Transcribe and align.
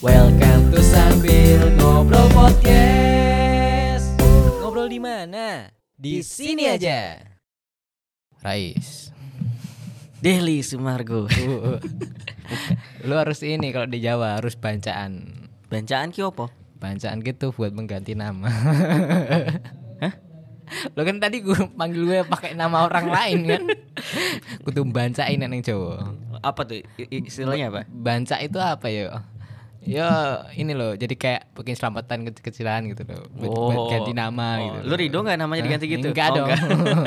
Welcome 0.00 0.72
to 0.72 0.80
Sambil 0.80 1.76
Ngobrol 1.76 2.24
Podcast. 2.32 4.16
Ngobrol 4.64 4.88
di 4.88 4.96
mana? 4.96 5.68
Di 5.92 6.24
sini 6.24 6.64
aja. 6.64 7.20
Rais. 8.40 9.12
Deli 10.24 10.64
Sumargo. 10.64 11.28
Lu 13.12 13.12
harus 13.12 13.44
ini 13.44 13.76
kalau 13.76 13.92
di 13.92 14.00
Jawa 14.00 14.40
harus 14.40 14.56
bancaan. 14.56 15.36
Bancaan 15.68 16.16
ki 16.16 16.24
opo? 16.24 16.48
Bancaan 16.80 17.20
gitu 17.20 17.52
buat 17.52 17.76
mengganti 17.76 18.16
nama. 18.16 18.48
Hah? 20.00 20.14
Lo 20.96 21.04
kan 21.04 21.20
tadi 21.20 21.44
gue 21.44 21.76
panggil 21.76 22.08
gue 22.08 22.20
pakai 22.24 22.56
nama 22.56 22.88
orang 22.88 23.04
lain 23.04 23.38
kan. 23.44 23.62
Kudu 24.64 24.80
bancain 24.88 25.36
yang 25.36 25.60
Jawa. 25.60 26.16
Apa 26.40 26.64
tuh 26.64 26.80
istilahnya 27.12 27.68
apa? 27.68 27.84
Banca 27.92 28.40
itu 28.40 28.56
apa 28.56 28.88
ya? 28.88 29.28
Ya 29.80 30.44
ini 30.54 30.76
loh, 30.76 30.92
jadi 30.92 31.16
kayak 31.16 31.56
bikin 31.56 31.72
selamatan 31.72 32.28
kecil-kecilan 32.28 32.92
gitu 32.92 33.00
loh. 33.08 33.24
Buat, 33.32 33.48
buat 33.48 33.84
ganti 33.88 34.12
nama 34.12 34.60
Oh, 34.60 34.64
gitu. 34.76 34.78
Lu 34.84 34.94
Rido 34.94 35.18
gak 35.24 35.40
namanya 35.40 35.64
diganti 35.64 35.86
gitu? 35.88 36.12
Enggak 36.12 36.28
Oh, 36.30 36.44
dong. 36.44 36.48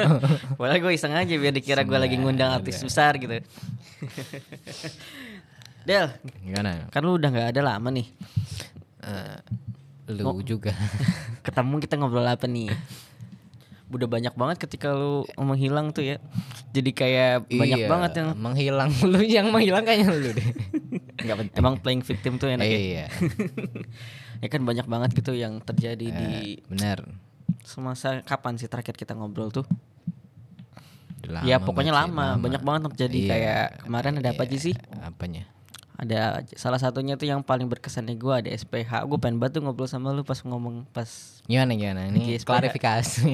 Padahal 0.58 0.82
gue 0.82 0.92
iseng 0.92 1.14
aja 1.14 1.30
biar 1.30 1.54
dikira 1.54 1.86
gue 1.86 1.94
lagi 1.94 2.18
ngundang 2.18 2.50
artis 2.50 2.82
besar 2.82 3.22
gitu. 3.22 3.30
Del, 5.84 6.08
Gimana? 6.42 6.88
kan 6.90 7.04
lu 7.04 7.20
udah 7.20 7.30
nggak 7.30 7.50
ada 7.54 7.62
lama 7.62 7.92
nih. 7.92 8.08
Eh, 9.04 9.38
lu 10.16 10.40
juga. 10.42 10.72
Ketemu 11.46 11.76
kita 11.78 12.00
ngobrol 12.00 12.24
apa 12.24 12.48
nih? 12.48 12.72
Udah 13.94 14.08
banyak 14.10 14.34
banget 14.34 14.58
ketika 14.64 14.96
lu 14.96 15.28
menghilang 15.36 15.92
tuh 15.92 16.02
ya. 16.02 16.18
Jadi 16.72 16.90
kayak 16.90 17.46
banyak 17.46 17.80
Iya, 17.84 17.92
banget 17.92 18.12
yang 18.18 18.30
menghilang 18.34 18.90
lu 19.06 19.20
yang 19.22 19.48
menghilang 19.52 19.84
kayaknya 19.86 20.10
lu 20.10 20.32
deh. 20.34 20.48
Enggak 21.24 21.38
penting. 21.40 21.58
emang 21.58 21.76
playing 21.80 22.04
victim 22.04 22.34
tuh 22.36 22.52
enak 22.52 22.68
ya. 22.68 22.78
Iya. 22.78 23.06
ya 24.44 24.48
kan 24.52 24.62
banyak 24.62 24.86
banget 24.86 25.10
gitu 25.16 25.32
yang 25.32 25.64
terjadi 25.64 26.04
di 26.04 26.28
Eh, 26.60 26.68
benar. 26.68 27.08
semasa 27.64 28.20
kapan 28.22 28.60
sih 28.60 28.68
terakhir 28.68 28.94
kita 28.94 29.16
ngobrol 29.16 29.50
tuh? 29.50 29.64
Udah 31.24 31.40
ya 31.48 31.56
pokoknya 31.58 31.96
lama, 31.96 32.36
banyak 32.36 32.60
banget 32.60 32.92
terjadi 32.92 33.18
Iya, 33.18 33.30
kayak 33.32 33.66
kemarin 33.88 34.14
ada 34.20 34.30
apa 34.36 34.44
aja 34.44 34.58
iya, 34.60 34.66
sih? 34.68 34.76
Apanya? 35.00 35.44
Ada 35.94 36.20
salah 36.52 36.78
satunya 36.78 37.14
tuh 37.14 37.26
yang 37.26 37.40
paling 37.40 37.66
berkesan 37.66 38.04
di 38.04 38.16
gue 38.16 38.34
ada 38.34 38.50
SPH. 38.50 39.06
Gue 39.06 39.18
pengen 39.18 39.38
banget 39.38 39.58
tuh 39.58 39.64
ngobrol 39.64 39.86
sama 39.86 40.10
lu 40.10 40.22
pas 40.22 40.36
ngomong 40.38 40.90
pas 40.90 41.06
Gimana 41.44 41.72
gimana? 41.72 42.10
Ini 42.10 42.34
SPH. 42.36 42.50
klarifikasi. 42.50 43.30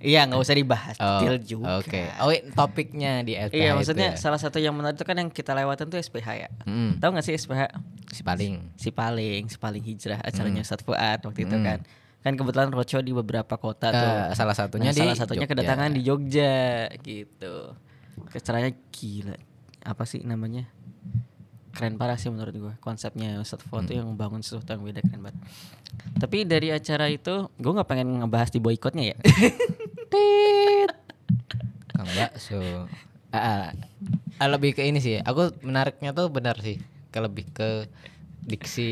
Iya 0.00 0.24
nggak 0.24 0.40
usah 0.40 0.56
dibahas 0.56 0.96
Oh, 0.96 1.20
detail 1.20 1.36
juga. 1.38 1.76
Oke. 1.76 2.08
Oh, 2.16 2.26
wait, 2.26 2.42
topiknya 2.52 3.20
di 3.20 3.32
SPH 3.34 3.52
Iya 3.52 3.68
itu 3.68 3.76
maksudnya 3.76 4.08
ya? 4.10 4.16
salah 4.16 4.36
satu 4.36 4.56
yang 4.56 4.72
menarik 4.72 4.96
itu 4.96 5.04
kan 5.04 5.14
yang 5.14 5.28
kita 5.28 5.52
lewatan 5.52 5.86
tuh 5.86 5.96
SPH 5.96 6.28
ya. 6.32 6.48
Mm, 6.64 6.98
Tahu 6.98 7.10
nggak 7.12 7.22
sih 7.22 7.34
SPH? 7.34 7.62
si 8.08 8.22
paling. 8.22 8.52
Si 8.74 8.90
paling, 8.90 9.42
si 9.46 9.56
paling 9.56 9.82
hijrah 9.84 10.18
acaranya 10.18 10.60
Ustadz 10.60 10.82
Fuad 10.82 11.20
waktu 11.22 11.40
itu 11.40 11.52
Hmm. 11.52 11.62
kan. 11.62 11.78
Kan 12.20 12.32
kebetulan 12.34 12.68
roadshow 12.68 12.98
di 12.98 13.12
beberapa 13.12 13.54
kota 13.54 13.88
tuh. 13.88 14.12
Eh, 14.26 14.34
salah 14.34 14.52
satunya 14.52 14.90
Nah, 14.90 14.96
di 14.96 15.00
salah 15.00 15.16
satunya 15.16 15.44
Jogja. 15.44 15.52
kedatangan 15.54 15.90
di 15.90 16.00
Jogja 16.02 16.52
gitu. 16.98 17.54
Acaranya 18.26 18.72
gila. 18.90 19.36
Apa 19.82 20.02
sih 20.02 20.20
namanya? 20.22 20.64
Keren 21.80 21.96
parah 21.96 22.20
sih 22.20 22.28
menurut 22.28 22.52
gue 22.52 22.74
konsepnya 22.84 23.40
Ustadz 23.40 23.64
Fuad 23.64 23.88
Hmm. 23.88 23.96
yang 23.96 24.06
membangun 24.12 24.44
sesuatu 24.44 24.68
yang 24.68 24.84
beda 24.84 25.00
keren 25.00 25.24
banget. 25.24 25.40
Tapi 26.20 26.44
dari 26.44 26.68
acara 26.68 27.08
itu 27.08 27.48
gue 27.48 27.72
nggak 27.72 27.88
pengen 27.88 28.20
ngebahas 28.20 28.52
di 28.52 28.60
boykotnya 28.60 29.16
ya. 29.16 29.18
Kang 31.90 32.08
bakso. 32.12 32.60
Ah, 33.32 33.38
ah. 33.38 33.64
Ah, 34.36 34.48
lebih 34.48 34.76
ke 34.76 34.84
ini 34.84 35.00
sih. 35.00 35.20
Aku 35.20 35.52
menariknya 35.60 36.12
tuh 36.12 36.28
benar 36.28 36.60
sih. 36.60 36.80
Ke 37.08 37.20
lebih 37.20 37.48
ke 37.50 37.88
diksi 38.50 38.90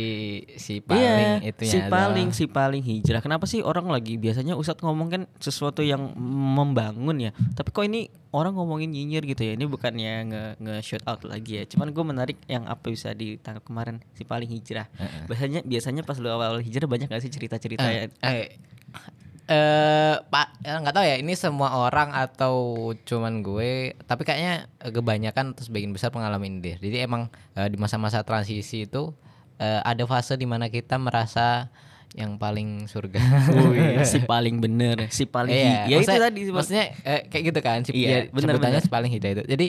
si 0.55 0.79
paling 0.79 1.43
Iya, 1.43 1.51
itunya 1.51 1.73
si 1.75 1.79
doang. 1.83 1.91
paling 1.91 2.29
si 2.31 2.45
paling 2.47 2.83
hijrah. 2.87 3.19
Kenapa 3.19 3.51
sih 3.51 3.61
orang 3.61 3.91
lagi 3.91 4.15
biasanya 4.15 4.55
Ustadz 4.55 4.87
ngomong 4.87 5.09
kan 5.11 5.23
sesuatu 5.43 5.83
yang 5.83 6.15
membangun 6.55 7.19
ya. 7.19 7.31
Tapi 7.59 7.75
kok 7.75 7.83
ini 7.83 8.07
orang 8.31 8.55
ngomongin 8.55 8.95
nyinyir 8.95 9.27
gitu 9.27 9.43
ya. 9.43 9.53
Ini 9.59 9.67
bukannya 9.67 10.13
nge, 10.31 10.45
nge 10.63 10.75
shout 10.87 11.05
out 11.11 11.27
lagi 11.27 11.59
ya. 11.59 11.65
Cuman 11.67 11.91
gue 11.91 12.05
menarik 12.07 12.39
yang 12.47 12.71
apa 12.71 12.87
bisa 12.87 13.11
ditangkap 13.11 13.67
kemarin 13.67 13.99
si 14.15 14.23
paling 14.23 14.47
hijrah. 14.47 14.87
Heeh. 14.95 15.27
Biasanya 15.27 15.61
biasanya 15.67 16.03
pas 16.07 16.17
lu 16.23 16.31
awal-awal 16.31 16.63
hijrah 16.63 16.87
banyak 16.87 17.11
gak 17.11 17.23
sih 17.27 17.33
cerita-cerita 17.35 17.83
ya? 17.91 18.07
Eh, 18.23 18.55
eh 19.49 20.15
pak 20.29 20.61
eh, 20.61 20.77
nggak 20.77 20.93
tahu 20.93 21.05
ya 21.09 21.17
ini 21.25 21.33
semua 21.33 21.73
orang 21.89 22.13
atau 22.13 22.93
cuman 23.09 23.41
gue 23.41 23.97
tapi 24.05 24.29
kayaknya 24.29 24.69
kebanyakan 24.93 25.57
atau 25.57 25.65
sebagian 25.65 25.97
besar 25.97 26.13
pengalaman 26.13 26.61
deh 26.61 26.77
jadi 26.77 27.09
emang 27.09 27.33
eh, 27.57 27.65
di 27.73 27.81
masa-masa 27.81 28.21
transisi 28.29 28.85
itu 28.85 29.17
eh, 29.59 29.81
ada 29.83 30.05
fase 30.05 30.35
di 30.35 30.45
mana 30.45 30.67
kita 30.67 30.97
merasa 30.97 31.69
yang 32.11 32.35
paling 32.35 32.87
surga 32.87 33.21
Wih, 33.53 34.01
si 34.11 34.19
paling 34.21 34.59
bener, 34.59 35.07
si 35.09 35.25
paling 35.25 35.53
Iya, 35.53 35.69
hi- 35.85 35.93
ya 35.93 35.97
itu 35.99 36.09
tadi 36.11 36.41
si- 36.41 36.51
maksudnya 36.51 36.85
eh, 37.03 37.21
kayak 37.25 37.43
gitu 37.47 37.61
kan 37.61 37.79
si, 37.83 37.91
Iya, 37.93 38.09
ya, 38.09 38.19
bener, 38.29 38.55
sebutannya 38.55 38.73
bener. 38.75 38.83
si 38.83 38.91
paling 38.91 39.11
hijau 39.11 39.31
itu 39.31 39.45
jadi 39.45 39.67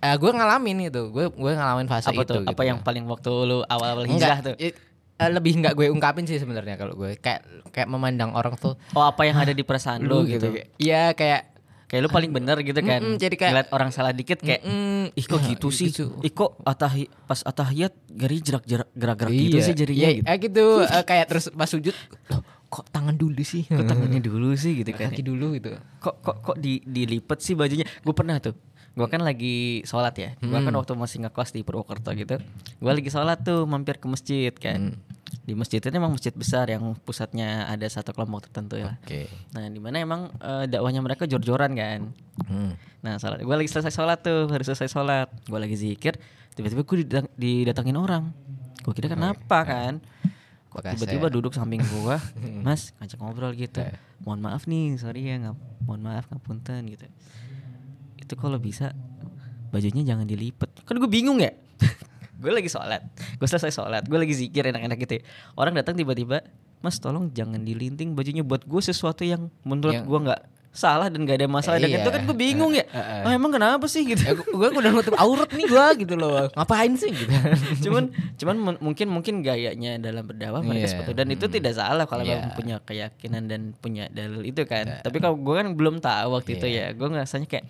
eh, 0.00 0.16
gue 0.16 0.30
ngalamin 0.30 0.88
itu 0.88 1.02
gue 1.08 1.24
gue 1.28 1.52
ngalamin 1.52 1.86
fase 1.86 2.08
apa 2.08 2.18
itu 2.18 2.26
tuh? 2.26 2.42
gitu 2.42 2.50
apa 2.50 2.62
yang 2.64 2.78
paling 2.80 3.04
waktu 3.06 3.30
lu 3.44 3.58
awal-awal 3.64 4.04
Enggak, 4.04 4.16
hijrah 4.34 4.38
tuh? 4.42 4.54
i- 4.58 4.76
eh, 5.16 5.30
lebih 5.30 5.52
nggak 5.60 5.74
gue 5.74 5.86
ungkapin 5.88 6.24
sih 6.24 6.36
sebenarnya 6.36 6.74
kalau 6.74 6.96
gue 6.96 7.14
kayak 7.14 7.44
kayak 7.70 7.86
memandang 7.86 8.32
orang 8.32 8.56
tuh 8.56 8.74
Oh 8.90 9.04
apa 9.04 9.22
yang 9.22 9.36
ada 9.36 9.52
di 9.52 9.60
perasaan 9.60 10.00
lu 10.02 10.24
gitu? 10.24 10.50
Iya 10.76 11.12
kayak 11.12 11.59
Kayak 11.90 12.00
lu 12.00 12.10
paling 12.12 12.30
bener 12.30 12.54
gitu 12.62 12.78
kan. 12.80 13.02
Mm-mm, 13.02 13.18
jadi 13.18 13.34
kayak- 13.34 13.50
Ngeliat 13.52 13.68
orang 13.70 13.90
salah 13.90 14.12
dikit 14.12 14.38
kayak 14.38 14.62
Mm-mm, 14.62 15.10
ih 15.12 15.26
kok 15.26 15.42
gitu 15.44 15.68
sih. 15.68 15.90
gitu. 15.90 16.14
Ih 16.20 16.30
kok 16.30 16.54
atahi, 16.62 17.10
pas 17.20 17.42
atahiyat 17.42 17.90
gari 18.08 18.38
jerak 18.38 18.62
jerak 18.62 18.86
gerak-gerak 18.94 19.32
gitu 19.32 19.56
Iya, 19.56 19.62
sih 19.64 19.74
jadinya 19.74 19.98
iya, 20.00 20.10
gitu. 20.14 20.24
eh, 20.24 20.36
gitu 20.40 20.66
eh, 20.80 21.02
kayak 21.02 21.26
terus 21.26 21.44
pas 21.50 21.66
sujud 21.66 21.94
kok 22.64 22.86
tangan 22.88 23.12
dulu 23.12 23.42
sih 23.42 23.66
Kok 23.66 23.82
tangannya 23.82 24.20
dulu 24.20 24.54
sih 24.54 24.78
gitu 24.78 24.94
kan. 24.94 25.10
kaki 25.10 25.20
dulu 25.20 25.58
gitu 25.58 25.74
Kok 25.98 26.14
kok 26.20 26.36
kok 26.40 26.56
di 26.56 26.78
dilipet 26.80 27.38
sih 27.40 27.52
bajunya. 27.52 27.82
Gue 28.00 28.14
pernah 28.14 28.38
tuh. 28.38 28.54
Gue 28.90 29.06
kan 29.06 29.18
lagi 29.20 29.82
sholat 29.82 30.14
ya. 30.14 30.30
Gue 30.36 30.54
kan 30.56 30.70
waktu 30.72 30.94
masih 30.94 31.18
ngekos 31.20 31.50
di 31.50 31.60
Purwokerto 31.60 32.10
gitu. 32.12 32.38
Gue 32.76 32.92
lagi 32.92 33.06
sholat 33.06 33.38
tuh 33.40 33.62
mampir 33.64 33.96
ke 33.96 34.06
masjid 34.06 34.50
kan. 34.52 34.94
Di 35.40 35.54
masjid 35.54 35.78
itu 35.78 35.88
emang 35.90 36.10
masjid 36.10 36.34
besar 36.34 36.66
yang 36.66 36.82
pusatnya 37.00 37.66
ada 37.66 37.86
satu 37.86 38.10
kelompok 38.10 38.50
tertentu 38.50 38.76
ya. 38.76 38.94
oke 38.94 39.30
Nah 39.54 39.66
di 39.66 39.78
mana 39.78 39.96
emang 39.98 40.30
eh, 40.36 40.64
dakwahnya 40.66 41.00
mereka 41.00 41.24
jor-joran 41.24 41.72
kan. 41.72 42.00
Hmm. 42.46 42.74
Nah, 43.00 43.16
salat. 43.16 43.40
Gue 43.40 43.56
lagi 43.56 43.70
selesai 43.70 43.90
sholat 43.90 44.20
tuh, 44.20 44.44
baru 44.44 44.60
selesai 44.60 44.88
sholat. 44.88 45.28
Gue 45.48 45.56
lagi 45.56 45.72
zikir, 45.72 46.20
tiba-tiba 46.52 46.84
gue 46.84 46.96
didang- 47.00 47.32
didatangin 47.32 47.96
orang. 47.96 48.28
Gue 48.80 48.92
kira 48.92 49.08
kenapa 49.08 49.64
kan? 49.64 50.04
Kok 50.68 50.84
Bekasnya. 50.84 50.92
tiba-tiba 51.00 51.26
duduk 51.32 51.50
samping 51.50 51.80
gue, 51.80 52.16
Mas, 52.66 52.92
ngajak 53.00 53.18
ngobrol 53.18 53.56
gitu. 53.56 53.80
Mohon 54.20 54.40
maaf 54.44 54.68
nih, 54.68 55.00
sorry 55.00 55.26
ya, 55.26 55.40
nggak, 55.40 55.56
mohon 55.82 56.00
maaf 56.04 56.28
ngapunten 56.28 56.84
gitu. 56.86 57.08
Itu 58.20 58.36
kalau 58.36 58.60
bisa 58.60 58.92
bajunya 59.70 60.04
jangan 60.04 60.28
dilipet. 60.28 60.68
Kan 60.84 61.00
gue 61.00 61.08
bingung 61.08 61.40
ya. 61.40 61.50
gue 62.40 62.50
lagi 62.50 62.66
sholat, 62.66 63.04
gue 63.36 63.46
selesai 63.46 63.70
sholat, 63.70 64.02
gue 64.02 64.16
lagi 64.16 64.32
zikir 64.32 64.64
enak-enak 64.66 64.96
gitu. 64.98 65.14
ya. 65.14 65.22
Orang 65.52 65.72
datang 65.72 65.92
tiba-tiba, 65.92 66.40
Mas 66.78 66.96
tolong 66.96 67.28
jangan 67.28 67.60
dilinting 67.60 68.12
bajunya 68.12 68.40
buat 68.40 68.64
gue 68.64 68.80
sesuatu 68.80 69.20
yang 69.20 69.52
menurut 69.62 69.94
Yang- 69.94 70.06
gue 70.06 70.20
nggak 70.24 70.42
salah 70.70 71.10
dan 71.10 71.26
gak 71.26 71.34
ada 71.36 71.44
masalah. 71.44 71.76
Dan 71.76 71.90
Iya. 71.90 71.98
itu 72.00 72.08
kan 72.08 72.22
gue 72.22 72.32
bingung 72.32 72.70
ya. 72.70 72.86
Eh, 72.86 72.94
eh. 72.94 73.26
Ah, 73.26 73.34
emang 73.34 73.50
kenapa 73.50 73.84
sih 73.84 74.06
gitu? 74.06 74.22
Eh, 74.22 74.32
gue 74.32 74.68
udah 74.70 74.88
nutup 74.88 75.18
aurat 75.18 75.50
nih 75.50 75.66
gue 75.66 75.86
gitu 76.00 76.14
loh 76.14 76.46
ngapain 76.48 76.94
sih 76.94 77.10
gitu 77.10 77.26
cuman 77.84 78.08
cuman 78.38 78.56
mun- 78.56 78.80
mungkin 78.80 79.10
mungkin 79.10 79.34
gayanya 79.40 79.98
dalam 79.98 80.22
berdakwah 80.22 80.62
mereka 80.62 80.86
Iya. 80.86 80.90
seperti 80.94 81.10
itu. 81.10 81.18
dan 81.18 81.26
itu 81.28 81.44
tidak 81.50 81.72
salah 81.74 82.06
kalau 82.06 82.22
Iya. 82.22 82.38
memang 82.38 82.52
punya 82.54 82.76
keyakinan 82.80 83.42
dan 83.44 83.60
punya 83.74 84.06
dalil 84.08 84.40
itu 84.42 84.62
kan. 84.62 85.02
Tapi 85.02 85.18
kalau 85.18 85.34
gue 85.36 85.54
kan 85.54 85.74
belum 85.74 85.98
tahu 85.98 86.28
waktu 86.32 86.50
itu 86.54 86.64
Iya. 86.64 86.86
ya. 86.86 86.94
Gue 86.94 87.08
ngerasanya 87.08 87.46
kayak 87.46 87.66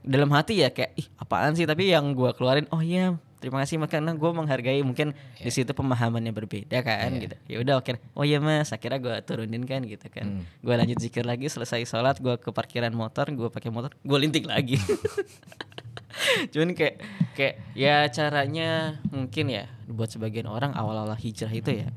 dalam 0.00 0.28
hati 0.30 0.54
ya 0.58 0.68
kayak 0.68 0.96
ih 0.96 1.08
apaan 1.16 1.52
sih 1.52 1.64
tapi 1.64 1.88
yang 1.88 2.12
gue 2.12 2.28
keluarin 2.32 2.68
oh 2.68 2.80
iya 2.80 3.16
terima 3.44 3.60
kasih 3.60 3.76
mas 3.76 3.92
karena 3.92 4.10
gue 4.10 4.30
menghargai 4.32 4.80
mungkin 4.80 5.12
di 5.36 5.52
situ 5.52 5.68
pemahamannya 5.70 6.32
berbeda 6.32 6.80
kan 6.80 7.12
Iya. 7.12 7.20
gitu. 7.22 7.36
Ya 7.46 7.56
udah 7.60 7.74
oke. 7.78 7.92
Oh 8.12 8.24
iya 8.24 8.40
mas 8.40 8.72
akhirnya 8.72 8.96
gue 8.96 9.14
turunin 9.20 9.62
kan 9.62 9.84
gitu 9.84 10.08
kan. 10.08 10.40
Hmm. 10.40 10.48
gue 10.58 10.74
lanjut 10.74 10.96
zikir 10.96 11.22
lagi 11.22 11.46
selesai 11.46 11.84
sholat 11.84 12.16
gue 12.16 12.34
ke 12.34 12.48
parkiran 12.48 12.90
motor 12.90 13.28
gue 13.28 13.48
pakai 13.48 13.68
motor 13.68 13.92
gue 13.94 14.18
linting 14.18 14.48
lagi. 14.48 14.80
Cuman 16.54 16.72
kayak 16.72 17.02
kayak 17.34 17.54
ya 17.74 18.06
caranya 18.08 19.02
mungkin 19.10 19.50
ya 19.50 19.66
buat 19.84 20.08
sebagian 20.08 20.46
orang 20.46 20.70
awal-awal 20.72 21.18
hijrah 21.18 21.50
itu 21.50 21.82
ya 21.82 21.88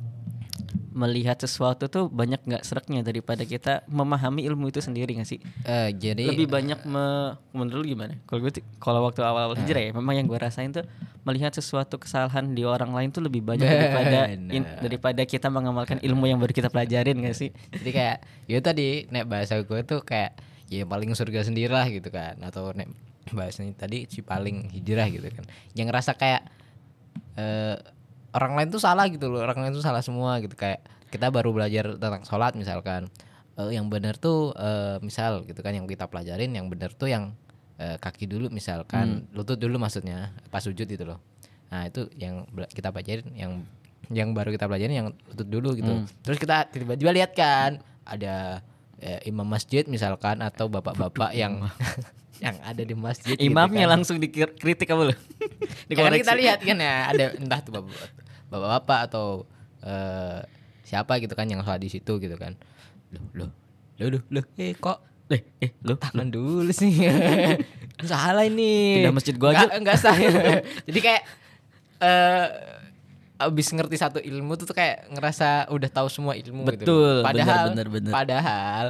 melihat 0.97 1.37
sesuatu 1.37 1.85
tuh 1.85 2.09
banyak 2.09 2.41
nggak 2.41 2.65
sereknya 2.65 3.05
daripada 3.05 3.45
kita 3.45 3.85
memahami 3.85 4.41
ilmu 4.49 4.73
itu 4.73 4.81
sendiri 4.81 5.13
nggak 5.13 5.29
sih? 5.29 5.37
Eh, 5.61 5.93
jadi 5.93 6.33
lebih 6.33 6.49
banyak 6.49 6.81
me, 6.89 7.37
menurut 7.53 7.85
lu 7.85 7.93
gimana? 7.93 8.17
Kalau 8.25 8.41
gue 8.41 8.51
kalau 8.81 9.05
waktu 9.05 9.21
awal-awal 9.21 9.53
hijrah 9.53 9.83
ya 9.85 9.91
memang 9.93 10.17
yang 10.17 10.25
gue 10.25 10.39
rasain 10.41 10.73
tuh 10.73 10.81
melihat 11.21 11.53
sesuatu 11.53 12.01
kesalahan 12.01 12.57
di 12.57 12.65
orang 12.65 12.89
lain 12.97 13.13
tuh 13.13 13.21
lebih 13.21 13.45
banyak 13.45 13.69
daripada 13.69 14.25
in- 14.33 14.65
Benar. 14.65 14.81
daripada 14.81 15.21
kita 15.21 15.53
mengamalkan 15.53 16.01
ilmu 16.01 16.25
yang 16.25 16.41
baru 16.41 16.49
kita 16.49 16.73
pelajarin 16.73 17.21
gak 17.21 17.37
sih? 17.37 17.53
Jadi 17.69 17.91
kayak 17.93 18.17
ya 18.49 18.57
tadi 18.57 19.05
nek 19.13 19.29
bahasa 19.29 19.61
gue 19.61 19.79
tuh 19.85 20.01
kayak 20.01 20.33
ya 20.67 20.83
paling 20.83 21.13
surga 21.13 21.45
sendiri 21.45 21.69
lah 21.69 21.85
gitu 21.87 22.09
kan 22.09 22.41
atau 22.41 22.73
nek 22.73 22.89
bahasanya 23.29 23.77
tadi 23.77 24.09
si 24.09 24.25
paling 24.25 24.73
hijrah 24.73 25.05
gitu 25.13 25.29
kan. 25.29 25.45
Yang 25.77 25.85
ngerasa 25.93 26.11
kayak 26.17 26.41
eh 27.37 27.77
orang 28.37 28.53
lain 28.53 28.69
tuh 28.69 28.79
salah 28.79 29.09
gitu 29.09 29.33
loh 29.33 29.41
orang 29.41 29.57
lain 29.65 29.73
tuh 29.73 29.81
salah 29.81 30.05
semua 30.05 30.37
gitu. 30.39 30.53
Kayak 30.53 30.85
kita 31.09 31.33
baru 31.33 31.49
belajar 31.49 31.97
tentang 31.97 32.21
sholat 32.23 32.53
misalkan 32.53 33.09
Eh, 33.57 33.73
yang 33.73 33.89
benar 33.89 34.13
tuh 34.21 34.53
eh, 34.53 35.01
misal 35.01 35.41
gitu 35.49 35.57
kan 35.65 35.73
yang 35.73 35.89
kita 35.89 36.05
pelajarin 36.05 36.53
yang 36.53 36.69
benar 36.69 36.93
tuh 36.93 37.09
yang 37.09 37.33
eh, 37.81 37.97
kaki 37.97 38.29
dulu 38.29 38.53
misalkan 38.53 39.25
lutut 39.33 39.57
dulu 39.57 39.81
maksudnya 39.81 40.29
pas 40.53 40.61
sujud 40.61 40.85
itu 40.85 41.01
loh. 41.01 41.17
Nah 41.73 41.89
itu 41.89 42.05
yang 42.21 42.45
kita 42.69 42.93
pelajarin 42.93 43.25
yang 43.33 43.65
yang 44.13 44.29
baru 44.37 44.53
kita 44.53 44.69
pelajarin 44.69 44.93
yang 44.93 45.07
lutut 45.33 45.49
dulu 45.49 45.73
gitu. 45.73 46.05
Terus 46.21 46.37
kita 46.37 46.69
tiba-tiba 46.69 47.09
lihat 47.09 47.33
kan 47.33 47.81
ada 48.05 48.61
eh, 49.01 49.25
imam 49.25 49.49
masjid 49.49 49.81
misalkan 49.89 50.37
atau 50.45 50.69
bapak-bapak 50.69 51.33
yang 51.33 51.65
yang 52.45 52.61
ada 52.61 52.85
di 52.85 52.93
masjid 52.93 53.33
gitu 53.33 53.49
Imamnya 53.49 53.89
kan. 53.89 53.97
langsung 53.97 54.21
dikritik 54.21 54.85
apa 54.93 55.01
lu? 55.09 55.15
Ya 55.89 55.95
kan 55.97 56.13
kita 56.13 56.35
lihat 56.37 56.59
kan 56.61 56.77
ya 56.77 56.95
ada 57.09 57.25
entah 57.39 57.59
tuh 57.63 57.81
bapak- 57.81 58.11
bapak-bapak 58.47 58.99
atau 59.11 59.47
eh, 59.83 60.41
siapa 60.87 61.19
gitu 61.19 61.35
kan 61.35 61.47
yang 61.47 61.63
sholat 61.63 61.81
di 61.83 61.91
situ 61.91 62.19
gitu 62.19 62.35
kan. 62.39 62.55
Loh, 63.11 63.23
loh, 63.35 63.49
loh, 63.99 64.07
loh, 64.19 64.23
loh, 64.31 64.45
eh 64.59 64.75
kok 64.75 65.07
Eh, 65.27 65.43
eh, 65.59 65.71
lu 65.83 65.99
tangan 65.99 66.31
dulu 66.31 66.71
sih. 66.71 67.03
Salah 68.07 68.47
ini. 68.47 69.03
Pindah 69.03 69.11
masjid 69.11 69.35
gua 69.35 69.51
aja. 69.51 69.67
Enggak, 69.67 69.75
enggak 69.83 69.97
sah. 69.99 70.15
Jadi 70.87 70.99
kayak 71.03 71.23
eh 71.99 72.47
abis 73.37 73.67
ngerti 73.69 73.95
satu 73.99 74.19
ilmu 74.23 74.55
tuh, 74.57 74.65
tuh 74.71 74.75
kayak 74.77 75.11
ngerasa 75.13 75.69
udah 75.69 75.89
tahu 75.91 76.07
semua 76.07 76.33
ilmu 76.39 76.63
gitu. 76.73 76.87
Betul, 76.87 77.11
loh. 77.21 77.25
Padahal 77.27 77.75
benar, 77.75 77.85
benar, 77.85 77.87
benar. 77.91 78.11
padahal 78.15 78.85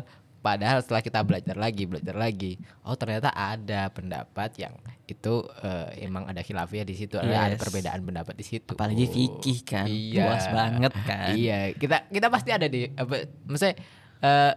padahal 0.47 0.79
setelah 0.79 1.03
kita 1.03 1.19
belajar 1.21 1.55
lagi, 1.55 1.83
belajar 1.83 2.15
lagi, 2.15 2.55
oh 2.81 2.95
ternyata 2.95 3.27
ada 3.29 3.91
pendapat 3.91 4.55
yang 4.55 4.71
itu 5.03 5.43
eh, 5.59 6.07
emang 6.07 6.23
ada 6.23 6.39
khilafiyah 6.39 6.83
di 6.83 6.95
situ, 6.95 7.19
ada- 7.19 7.51
ada 7.51 7.55
Yes. 7.55 7.61
perbedaan 7.61 7.99
pendapat 8.01 8.31
di 8.33 8.45
situ. 8.45 8.71
Apalagi 8.71 9.03
fikih 9.05 9.59
kan, 9.61 9.85
Iya. 9.85 10.23
luas 10.23 10.45
banget 10.47 10.93
kan. 11.03 11.35
Iya, 11.35 11.75
kita 11.75 12.07
kita 12.07 12.27
pasti 12.27 12.49
ada 12.49 12.65
di 12.65 12.87
apa 12.87 13.15
maksudnya 13.43 13.75
eh, 14.19 14.53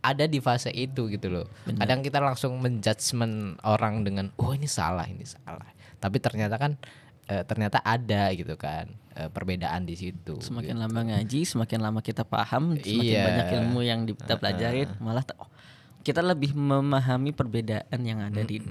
ada 0.00 0.24
di 0.24 0.38
fase 0.38 0.70
itu 0.70 1.10
gitu 1.10 1.28
loh. 1.28 1.46
Kadang 1.66 2.00
kita 2.00 2.16
langsung 2.18 2.56
menjudgment 2.56 3.58
orang 3.60 4.00
dengan 4.00 4.30
oh 4.38 4.54
ini 4.54 4.64
salah, 4.64 5.04
ini 5.04 5.26
salah. 5.26 5.66
Tapi 5.98 6.16
ternyata 6.16 6.56
kan 6.56 6.78
eh, 7.26 7.42
ternyata 7.42 7.78
ada 7.80 8.30
gitu 8.30 8.54
kan 8.54 8.86
eh, 9.12 9.26
perbedaan 9.26 9.82
di 9.82 9.94
situ. 9.94 10.38
Semakin 10.38 10.76
lama 10.76 11.00
ngaji, 11.04 11.42
semakin 11.42 11.78
lama 11.80 12.00
kita 12.00 12.22
paham, 12.22 12.76
semakin 12.76 13.02
Iya. 13.02 13.22
banyak 13.22 13.46
ilmu 13.56 13.80
yang 13.80 14.00
kita 14.04 14.36
pelajarin, 14.36 14.88
malah 14.98 15.22
ta- 15.22 15.36
oh, 15.36 15.48
kita 16.00 16.20
lebih 16.20 16.52
memahami 16.52 17.32
perbedaan 17.32 17.98
yang 18.00 18.20
ada 18.20 18.40
di 18.40 18.62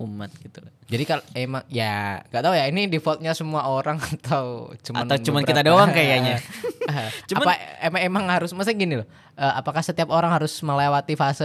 umat 0.00 0.32
gitu. 0.32 0.64
Jadi 0.88 1.04
kalau 1.04 1.20
emang 1.34 1.60
ya 1.68 2.24
nggak 2.24 2.40
tahu 2.40 2.54
ya 2.56 2.64
ini 2.66 2.88
defaultnya 2.88 3.36
semua 3.36 3.68
orang 3.68 4.00
atau 4.16 4.72
cuman 4.80 5.04
Atau 5.04 5.16
cuman 5.28 5.42
kita 5.44 5.60
doang 5.60 5.92
kayaknya. 5.92 6.40
cuman 7.28 7.44
apa 7.44 7.52
emang 7.84 8.00
emang 8.02 8.24
harus 8.32 8.50
masa 8.56 8.72
gini 8.72 8.96
loh. 8.96 9.06
eh, 9.36 9.52
apakah 9.52 9.84
setiap 9.84 10.08
orang 10.08 10.32
harus 10.32 10.56
melewati 10.60 11.14
fase 11.14 11.44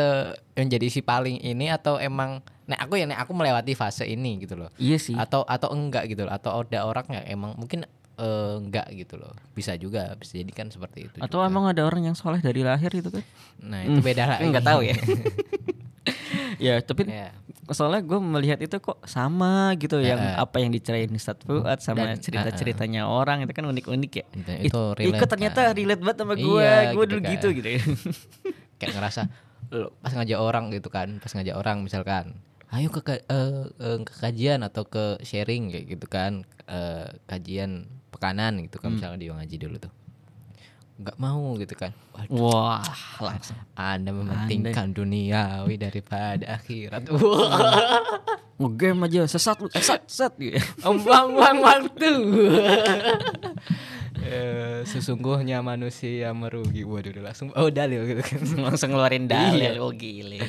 yang 0.56 0.72
jadi 0.72 0.88
si 0.88 1.04
paling 1.04 1.36
ini 1.38 1.68
atau 1.68 2.00
emang 2.00 2.40
nek 2.66 2.80
aku 2.80 2.94
ya 2.96 3.06
nek 3.06 3.20
aku 3.20 3.32
melewati 3.32 3.74
fase 3.74 4.06
ini 4.06 4.40
gitu 4.40 4.56
loh. 4.56 4.70
Iya 4.76 4.98
sih. 4.98 5.14
Atau 5.14 5.44
atau 5.44 5.70
enggak 5.70 6.06
gitu 6.08 6.24
loh. 6.24 6.34
Atau 6.34 6.52
ada 6.56 6.84
orang 6.84 7.06
yang 7.08 7.26
emang 7.30 7.52
mungkin 7.56 7.86
eh, 8.16 8.54
enggak 8.58 8.88
gitu 8.92 9.16
loh. 9.16 9.34
Bisa 9.52 9.76
juga 9.76 10.14
bisa 10.16 10.36
jadi 10.36 10.50
kan 10.50 10.68
seperti 10.68 11.06
itu. 11.06 11.18
Atau 11.20 11.40
juga. 11.40 11.48
emang 11.48 11.66
ada 11.68 11.82
orang 11.82 12.04
yang 12.04 12.16
soleh 12.16 12.40
dari 12.40 12.62
lahir 12.62 12.90
itu 12.90 13.10
kan? 13.10 13.24
nah 13.58 13.80
itu 13.80 14.00
beda 14.00 14.24
lagi. 14.28 14.46
Enggak 14.46 14.66
tahu 14.66 14.82
ya. 14.82 14.96
ya, 16.62 16.76
tapi 16.80 17.06
Ya. 17.06 17.34
soalnya 17.68 18.00
gue 18.00 18.20
melihat 18.20 18.60
itu 18.60 18.78
kok 18.78 19.02
sama 19.04 19.74
gitu 19.76 19.98
yang 19.98 20.18
Eh, 20.18 20.32
eh. 20.32 20.36
apa 20.38 20.62
yang 20.62 20.70
diceritain 20.70 21.10
Ustadz 21.10 21.42
Fuad 21.44 21.82
sama 21.82 22.14
Dan, 22.14 22.22
cerita-ceritanya 22.22 23.10
orang 23.10 23.42
itu 23.42 23.52
kan 23.52 23.66
unik-unik 23.66 24.12
ya. 24.14 24.26
Itu- 24.32 24.54
It- 24.54 24.70
itu 24.70 24.82
relate 24.94 25.18
Ikut 25.18 25.28
ternyata 25.28 25.60
kan. 25.64 25.74
relate 25.74 26.02
banget 26.02 26.18
sama 26.20 26.34
gue, 26.36 26.62
Iya, 26.62 26.78
gue 26.88 27.04
gitu 27.04 27.10
dulu 27.10 27.22
kan. 27.22 27.32
gitu 27.34 27.48
gitu. 27.54 27.70
kayak 28.76 28.94
ngerasa 28.94 29.22
pas 29.98 30.14
ngajak 30.14 30.40
orang 30.40 30.66
gitu 30.70 30.88
kan 30.88 31.18
pas 31.18 31.32
ngajak 31.32 31.56
orang 31.58 31.82
misalkan 31.82 32.38
ayo 32.74 32.90
ke 32.90 33.02
eh, 33.06 33.22
eh, 33.70 33.98
ke 34.02 34.14
kajian 34.18 34.66
atau 34.66 34.84
ke 34.84 35.22
sharing 35.22 35.70
kayak 35.70 35.86
gitu 35.96 36.06
kan 36.08 36.42
eh, 36.66 37.08
kajian 37.26 37.86
pekanan 38.10 38.64
gitu 38.66 38.82
kan 38.82 38.96
misalnya 38.96 39.20
dia 39.20 39.32
ngaji 39.36 39.58
dulu 39.60 39.78
tuh 39.78 39.94
nggak 40.96 41.18
mau 41.20 41.60
gitu 41.60 41.76
kan 41.76 41.92
Waduh, 42.16 42.32
Wah, 42.40 42.80
langsung. 43.20 43.60
anda 43.76 44.16
mementingkan 44.16 44.96
duniawi 44.96 45.76
daripada 45.76 46.56
akhirat 46.56 47.12
wah 47.12 48.00
Ngegame 48.56 49.12
aja 49.12 49.28
sesat 49.28 49.60
lu, 49.60 49.68
sesat, 49.68 50.08
sesat 50.08 50.32
gitu. 50.40 50.56
buang-buang 50.80 51.60
waktu 51.60 52.08
Eh, 54.26 54.82
sesungguhnya 54.90 55.62
manusia 55.62 56.34
merugi 56.34 56.82
waduh 56.82 57.14
langsung 57.22 57.54
oh 57.54 57.70
dalil 57.70 58.10
gitu 58.10 58.26
kan 58.26 58.42
langsung 58.58 58.90
ngeluarin 58.90 59.30
dalil. 59.30 59.78
Iya. 59.78 59.84
Oh 59.86 59.94
gile. 59.94 60.42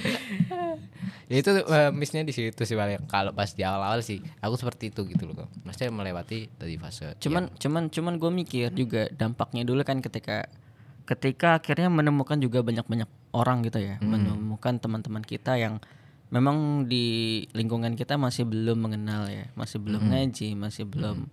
Ya 1.27 1.37
itu 1.43 1.51
eh, 1.51 1.91
missnya 1.91 2.23
di 2.23 2.31
situ 2.31 2.63
sih 2.63 2.79
paling 2.79 3.11
kalau 3.11 3.35
pas 3.35 3.51
di 3.51 3.67
awal-awal 3.67 3.99
sih 4.03 4.23
aku 4.39 4.55
seperti 4.55 4.95
itu 4.95 5.03
gitu 5.11 5.27
loh 5.27 5.51
maksudnya 5.67 5.91
melewati 5.91 6.47
tadi 6.55 6.79
fase 6.79 7.19
Cuman 7.19 7.51
cuman 7.59 7.91
cuman 7.91 8.15
gue 8.19 8.31
mikir 8.31 8.71
juga 8.75 9.11
dampaknya 9.11 9.67
dulu 9.67 9.83
kan 9.83 9.99
ketika 9.99 10.47
ketika 11.07 11.63
akhirnya 11.63 11.87
menemukan 11.89 12.37
juga 12.43 12.61
banyak-banyak 12.67 13.07
orang 13.31 13.63
gitu 13.63 13.79
ya, 13.79 13.97
menemukan 14.03 14.83
teman-teman 14.83 15.23
kita 15.23 15.55
yang 15.55 15.79
memang 16.35 16.91
di 16.91 17.47
lingkungan 17.55 17.95
kita 17.95 18.19
masih 18.19 18.43
belum 18.43 18.75
mengenal 18.75 19.31
ya, 19.31 19.47
masih 19.55 19.79
belum 19.79 20.11
ngaji, 20.11 20.59
masih 20.59 20.83
belum 20.83 21.31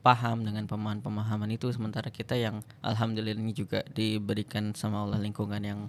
paham 0.00 0.48
dengan 0.48 0.64
pemahaman-pemahaman 0.64 1.52
itu. 1.52 1.68
Sementara 1.68 2.08
kita 2.08 2.32
yang 2.32 2.64
alhamdulillah 2.80 3.36
ini 3.36 3.52
juga 3.52 3.84
diberikan 3.92 4.72
sama 4.72 5.04
Allah 5.04 5.20
lingkungan 5.20 5.60
yang 5.60 5.80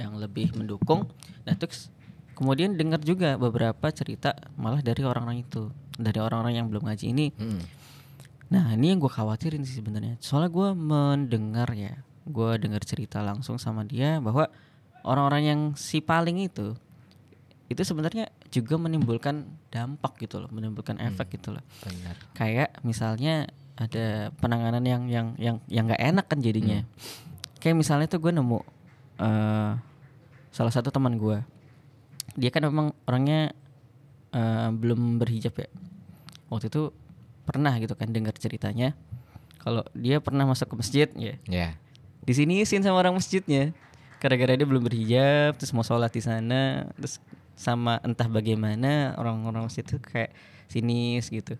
yang 0.00 0.16
lebih 0.16 0.56
mendukung. 0.56 1.06
Nah, 1.44 1.54
terus 1.54 1.92
kemudian 2.34 2.74
dengar 2.74 3.00
juga 3.00 3.38
beberapa 3.38 3.86
cerita 3.94 4.34
malah 4.58 4.82
dari 4.82 5.02
orang-orang 5.06 5.46
itu, 5.46 5.70
dari 5.94 6.18
orang-orang 6.18 6.60
yang 6.60 6.66
belum 6.68 6.90
ngaji 6.90 7.06
ini. 7.10 7.26
Hmm. 7.34 7.62
Nah, 8.52 8.76
ini 8.76 8.92
yang 8.92 9.00
gue 9.00 9.08
khawatirin 9.08 9.64
sih 9.64 9.80
sebenarnya. 9.80 10.20
Soalnya 10.20 10.50
gue 10.52 10.68
mendengar 10.76 11.70
ya, 11.72 11.96
gue 12.26 12.50
dengar 12.60 12.82
cerita 12.84 13.24
langsung 13.24 13.56
sama 13.56 13.82
dia 13.86 14.20
bahwa 14.20 14.50
orang-orang 15.06 15.42
yang 15.44 15.60
si 15.76 16.00
paling 16.04 16.44
itu 16.44 16.76
itu 17.64 17.80
sebenarnya 17.80 18.28
juga 18.52 18.76
menimbulkan 18.76 19.48
dampak 19.72 20.20
gitu 20.20 20.38
loh, 20.38 20.52
menimbulkan 20.52 21.00
efek 21.00 21.40
gitu 21.40 21.56
loh. 21.56 21.64
benar 21.80 22.16
Kayak 22.36 22.76
misalnya 22.84 23.48
ada 23.74 24.30
penanganan 24.38 24.84
yang 24.84 25.02
yang 25.08 25.26
yang 25.40 25.56
yang 25.66 25.88
nggak 25.88 26.02
enak 26.02 26.26
kan 26.28 26.38
jadinya. 26.44 26.84
Kayak 27.58 27.80
misalnya 27.80 28.06
tuh 28.06 28.20
gue 28.20 28.32
nemu 28.36 28.60
eh 29.18 29.72
salah 30.54 30.70
satu 30.70 30.94
teman 30.94 31.18
gue, 31.18 31.42
dia 32.34 32.50
kan 32.50 32.62
memang 32.66 32.92
orangnya 33.06 33.54
eh, 34.30 34.68
belum 34.70 35.18
berhijab 35.18 35.54
ya. 35.56 35.68
Waktu 36.50 36.68
itu 36.70 36.90
pernah 37.44 37.74
gitu 37.78 37.94
kan 37.94 38.10
dengar 38.10 38.34
ceritanya. 38.34 38.94
Kalau 39.58 39.80
dia 39.96 40.20
pernah 40.20 40.44
masuk 40.44 40.70
ke 40.70 40.76
masjid 40.76 41.08
ya. 41.16 41.34
Ya. 41.48 41.68
Di 42.24 42.32
sini 42.36 42.60
isin 42.60 42.84
sama 42.84 43.00
orang 43.00 43.16
masjidnya. 43.16 43.72
Gara-gara 44.20 44.56
dia 44.56 44.64
belum 44.64 44.84
berhijab 44.84 45.56
terus 45.60 45.72
mau 45.76 45.84
sholat 45.84 46.08
di 46.08 46.24
sana 46.24 46.88
terus 46.96 47.20
sama 47.54 48.00
entah 48.00 48.26
bagaimana 48.26 49.12
orang-orang 49.20 49.68
masjid 49.68 49.84
itu 49.84 50.00
kayak 50.00 50.32
sinis 50.66 51.28
gitu. 51.28 51.54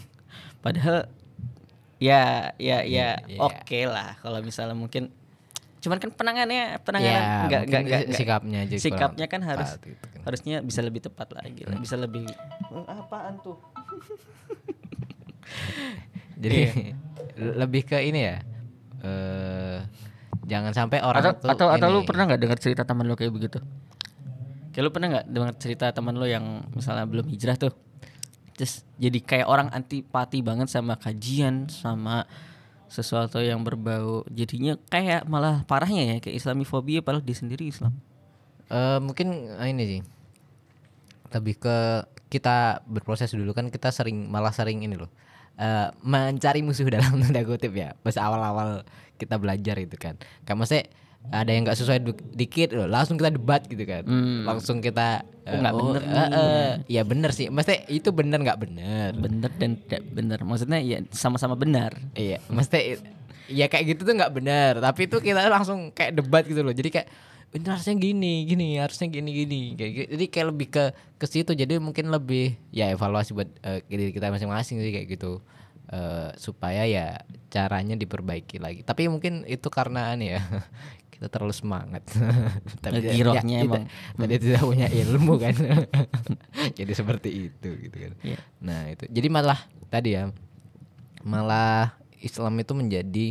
Padahal 0.64 1.06
ya 2.00 2.52
ya 2.56 2.80
ya 2.82 3.20
Iya. 3.28 3.38
oke 3.38 3.80
lah 3.84 4.16
kalau 4.24 4.40
misalnya 4.40 4.72
mungkin 4.72 5.12
cuman 5.80 5.96
kan 5.96 6.10
penanganannya 6.10 6.64
penanganan 6.78 7.08
Ya, 7.10 7.24
enggak 7.40 7.40
mungkin 7.40 7.56
enggak 7.66 7.80
enggak 7.80 8.00
enggak. 8.02 8.16
sikapnya 8.16 8.58
aja 8.62 8.74
sikapnya 8.76 9.26
kan 9.26 9.40
harus 9.42 9.70
gitu 9.78 9.96
kan. 10.04 10.20
harusnya 10.22 10.56
bisa 10.60 10.80
lebih 10.80 11.00
tepat 11.02 11.28
lagi 11.32 11.62
lah, 11.62 11.76
bisa 11.76 11.96
lebih 11.96 12.28
Hmm, 12.62 12.84
apaan 12.86 13.40
tuh 13.40 13.56
jadi 16.38 16.56
Iya. 16.60 16.94
lebih 17.56 17.82
ke 17.86 17.98
ini 17.98 18.20
ya 18.22 18.36
eh 19.00 19.78
jangan 20.42 20.72
sampai 20.74 21.00
orang 21.00 21.22
atau 21.22 21.32
tuh 21.34 21.48
atau 21.48 21.66
atau 21.70 21.88
lu 21.88 22.00
ini. 22.00 22.06
pernah 22.06 22.24
nggak 22.26 22.40
dengar 22.40 22.58
cerita 22.58 22.82
teman 22.82 23.04
lu 23.04 23.14
kayak 23.14 23.30
begitu 23.30 23.58
kayak 24.70 24.82
lu 24.82 24.90
pernah 24.90 25.08
nggak 25.10 25.26
dengar 25.26 25.52
cerita 25.56 25.86
teman 25.90 26.14
lu 26.14 26.26
yang 26.26 26.44
misalnya 26.70 27.04
belum 27.04 27.24
hijrah 27.26 27.56
tuh 27.56 27.72
terus 28.52 28.84
jadi 28.94 29.16
kayak 29.18 29.46
orang 29.46 29.68
antipati 29.70 30.40
banget 30.40 30.68
sama 30.68 30.94
kajian 30.94 31.66
sama 31.66 32.28
sesuatu 32.90 33.38
yang 33.38 33.62
berbau 33.62 34.26
jadinya 34.26 34.74
kayak 34.90 35.22
malah 35.30 35.62
parahnya 35.62 36.02
ya 36.02 36.16
kayak 36.18 36.42
islamifobia 36.42 37.00
padahal 37.00 37.22
dia 37.22 37.38
sendiri 37.38 37.70
Islam. 37.70 37.94
Eh, 38.66 38.98
mungkin 38.98 39.54
eh, 39.58 39.70
ini 39.70 39.84
sih. 39.86 40.00
Lebih 41.30 41.62
ke 41.62 41.76
kita 42.30 42.82
berproses 42.86 43.30
dulu 43.30 43.54
kan 43.54 43.70
kita 43.70 43.94
sering 43.94 44.26
malah 44.26 44.50
sering 44.50 44.82
ini 44.82 44.98
loh. 44.98 45.10
Eh, 45.54 45.88
mencari 46.02 46.66
musuh 46.66 46.90
dalam 46.94 47.22
tanda 47.22 47.46
kutip 47.46 47.70
ya. 47.78 47.94
Pas 48.02 48.18
awal-awal 48.18 48.82
kita 49.22 49.38
belajar 49.38 49.78
itu 49.78 49.94
kan. 49.94 50.18
Kayak 50.42 50.56
maksudnya 50.58 50.84
ada 51.28 51.46
yang 51.46 51.62
nggak 51.62 51.76
sesuai 51.76 51.98
du- 52.00 52.26
dikit 52.32 52.72
loh, 52.72 52.86
langsung 52.86 53.14
kita 53.14 53.30
debat 53.30 53.62
gitu 53.62 53.84
kan. 53.84 54.02
Hmm. 54.02 54.42
Langsung 54.42 54.80
kita 54.80 55.22
Oh, 55.42 55.56
nggak 55.56 55.74
bener 55.74 56.00
eh, 56.00 56.06
nih. 56.06 56.28
eh, 56.32 56.72
ya 56.88 57.02
bener 57.02 57.30
sih. 57.30 57.46
Maksudnya 57.48 57.82
itu 57.86 58.08
bener 58.10 58.38
nggak 58.38 58.60
bener. 58.60 59.10
bener 59.12 59.50
dan 59.52 59.74
tidak 59.78 60.02
benar 60.08 60.38
maksudnya 60.40 60.78
ya 60.78 61.02
sama-sama 61.10 61.54
benar 61.54 61.90
Iya, 62.12 62.38
mesti 62.46 63.02
ya 63.48 63.66
kayak 63.66 63.84
gitu 63.88 64.02
tuh 64.04 64.14
nggak 64.14 64.30
benar. 64.32 64.78
Tapi 64.78 65.06
itu 65.06 65.18
kita 65.18 65.42
langsung 65.48 65.90
kayak 65.90 66.14
debat 66.14 66.42
gitu 66.42 66.60
loh. 66.60 66.70
Jadi 66.70 66.88
kayak 66.88 67.08
ini 67.50 67.66
harusnya 67.66 67.94
gini, 67.96 68.34
gini, 68.44 68.68
harusnya 68.78 69.06
gini, 69.06 69.30
gini. 69.34 69.60
Kayak 69.74 69.90
gitu. 69.92 70.06
Jadi 70.14 70.24
kayak 70.26 70.46
lebih 70.48 70.66
ke 70.68 70.84
ke 71.16 71.26
situ. 71.26 71.50
Jadi 71.50 71.74
mungkin 71.76 72.06
lebih 72.08 72.54
ya 72.70 72.86
evaluasi 72.88 73.34
buat 73.34 73.50
diri 73.84 74.10
kita 74.10 74.30
masing-masing 74.30 74.78
sih 74.78 74.92
kayak 74.92 75.08
gitu. 75.10 75.42
Eh, 75.90 76.30
supaya 76.38 76.86
ya 76.86 77.18
caranya 77.48 77.98
diperbaiki 77.98 78.62
lagi. 78.62 78.80
Tapi 78.80 79.10
mungkin 79.10 79.42
itu 79.44 79.66
karena 79.66 80.14
ini 80.14 80.38
ya 80.38 80.42
kita 81.20 81.28
terlalu 81.28 81.52
semangat. 81.52 82.00
Lagi 82.82 83.12
ya- 83.12 83.22
rocknya 83.22 83.56
ya, 83.58 83.68
emang. 83.68 83.84
tadi 84.16 84.34
tidak 84.40 84.62
punya 84.62 84.88
ilmu 84.88 85.36
kan. 85.36 85.52
Jadi 86.80 86.92
seperti 86.92 87.30
itu 87.46 87.68
gitu 87.78 87.96
kan. 88.00 88.12
Iya. 88.24 88.38
Nah, 88.58 88.88
itu. 88.88 89.04
Jadi 89.04 89.28
malah 89.28 89.60
tadi 89.86 90.16
ya 90.16 90.32
malah 91.20 91.92
Islam 92.18 92.56
itu 92.56 92.72
menjadi 92.72 93.26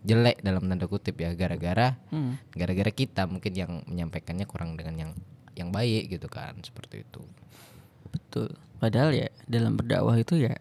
jelek 0.00 0.38
dalam 0.38 0.62
tanda 0.62 0.84
kutip 0.84 1.16
ya 1.16 1.32
gara-gara 1.32 1.98
Hmm. 2.08 2.38
gara-gara 2.50 2.88
kita 2.88 3.24
mungkin 3.24 3.50
yang 3.50 3.82
menyampaikannya 3.84 4.44
kurang 4.44 4.76
dengan 4.76 4.94
yang 4.94 5.12
yang 5.54 5.70
baik 5.70 6.06
gitu 6.08 6.28
kan 6.28 6.54
seperti 6.60 7.02
itu. 7.02 7.22
betul 8.06 8.46
padahal 8.76 9.10
ya 9.10 9.26
dalam 9.44 9.74
berdakwah 9.74 10.14
itu 10.14 10.38
ya 10.38 10.54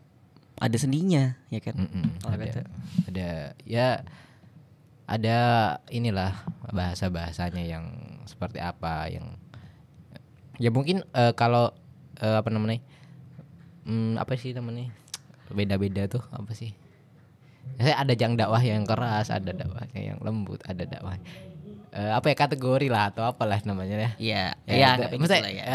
ada 0.56 0.74
sendinya 0.74 1.38
ya 1.48 1.60
kan 1.60 1.75
ada 2.24 2.66
ada 3.06 3.30
ya 3.62 4.02
ada 5.03 5.38
inilah 5.91 6.31
bahasa 6.72 7.12
bahasanya 7.12 7.63
yang 7.63 7.86
seperti 8.24 8.63
apa 8.63 9.12
yang 9.12 9.36
ya 10.57 10.72
mungkin 10.72 11.03
eh, 11.12 11.33
kalau 11.36 11.75
eh, 12.24 12.38
apa 12.39 12.50
namanya 12.50 12.79
hmm, 13.83 14.15
apa 14.15 14.33
sih 14.39 14.55
namanya 14.55 14.89
beda-beda 15.51 16.07
tuh 16.07 16.24
apa 16.31 16.55
sih? 16.55 16.72
Saya 17.79 17.95
ada 17.95 18.12
yang 18.15 18.36
dakwah 18.36 18.60
yang 18.60 18.83
keras 18.83 19.31
ada 19.31 19.55
dakwahnya 19.55 20.01
yang 20.13 20.19
lembut 20.19 20.60
ada 20.67 20.83
dakwah 20.83 21.15
eh, 21.94 22.10
apa 22.10 22.26
ya 22.28 22.36
kategori 22.36 22.88
lah 22.90 23.14
atau 23.14 23.24
apalah 23.24 23.62
namanya 23.64 23.94
ya 23.96 24.10
Iya, 24.18 24.44
Ya, 24.66 24.74
ya, 24.74 24.74
itu- 24.74 24.90
anggap 24.98 25.10
maksudnya, 25.14 25.38
gitu 25.38 25.46
lah 25.46 25.54
ya. 25.54 25.66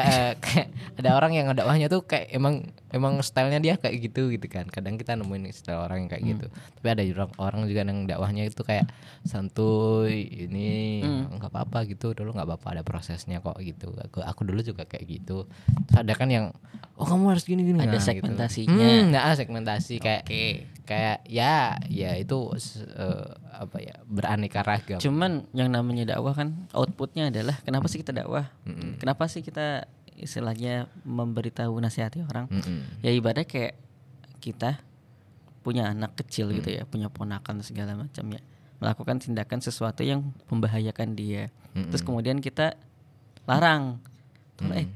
kayak 0.43 0.67
ada 0.99 1.11
orang 1.15 1.33
yang 1.33 1.47
dakwahnya 1.55 1.87
tuh 1.87 2.01
kayak 2.03 2.27
emang 2.31 2.55
emang 2.91 3.23
stylenya 3.23 3.61
dia 3.61 3.75
kayak 3.77 3.95
gitu 4.03 4.29
gitu 4.29 4.47
kan. 4.47 4.67
Kadang 4.67 4.97
kita 4.97 5.15
nemuin 5.15 5.47
style 5.53 5.79
orang 5.79 6.03
yang 6.03 6.11
kayak 6.11 6.23
Hmm. 6.23 6.31
gitu. 6.35 6.47
Tapi 6.51 6.87
ada 6.91 7.03
orang 7.07 7.31
orang 7.39 7.61
juga 7.65 7.81
yang 7.83 8.03
dakwahnya 8.05 8.43
itu 8.45 8.63
kayak 8.63 8.91
santuy 9.23 10.27
ini 10.27 11.01
Hmm. 11.01 11.39
nggak 11.39 11.51
apa-apa 11.55 11.87
gitu 11.87 12.11
dulu 12.13 12.35
nggak 12.35 12.49
apa-apa 12.49 12.69
ada 12.75 12.83
prosesnya 12.83 13.39
kok 13.39 13.55
gitu. 13.61 13.95
Aku, 13.95 14.19
aku 14.19 14.41
dulu 14.43 14.61
juga 14.61 14.83
kayak 14.85 15.07
gitu. 15.07 15.47
Terus 15.87 15.99
ada 16.01 16.13
kan 16.13 16.27
yang 16.27 16.51
oh 16.97 17.07
kamu 17.07 17.31
harus 17.31 17.45
gini 17.45 17.63
gini. 17.63 17.79
Ada 17.79 17.87
Nah, 17.87 17.95
gitu. 17.95 18.09
segmentasinya. 18.11 18.75
Hmm, 18.91 19.05
nah 19.13 19.33
segmentasi 19.33 19.95
kayak 19.99 20.23
kayak 20.83 21.19
ya 21.29 21.77
ya 21.87 22.17
itu 22.17 22.39
eh, 22.91 23.29
apa 23.59 23.83
ya 23.83 23.99
beraneka 24.07 24.62
ragam. 24.62 25.03
Cuman 25.03 25.50
yang 25.50 25.75
namanya 25.75 26.15
dakwah 26.15 26.33
kan 26.38 26.71
outputnya 26.71 27.35
adalah 27.35 27.59
kenapa 27.67 27.91
sih 27.91 27.99
kita 27.99 28.15
dakwah? 28.15 28.47
Kenapa 29.03 29.27
sih 29.27 29.43
kita 29.43 29.91
istilahnya 30.15 30.87
memberitahu 31.03 31.75
nasihati 31.83 32.23
orang? 32.23 32.47
Mm-mm. 32.50 33.03
Ya 33.03 33.11
ibadah 33.11 33.43
kayak 33.43 33.75
kita 34.38 34.79
punya 35.67 35.91
anak 35.91 36.15
kecil 36.17 36.55
gitu 36.55 36.71
ya, 36.71 36.87
punya 36.87 37.11
ponakan 37.11 37.61
segala 37.61 37.99
macam 37.99 38.31
ya, 38.31 38.41
melakukan 38.79 39.19
tindakan 39.19 39.59
sesuatu 39.61 40.07
yang 40.07 40.31
membahayakan 40.49 41.19
dia. 41.19 41.50
Terus 41.75 42.03
kemudian 42.03 42.43
kita 42.43 42.79
larang, 43.47 44.03
Tuh, 44.59 44.71
eh 44.75 44.87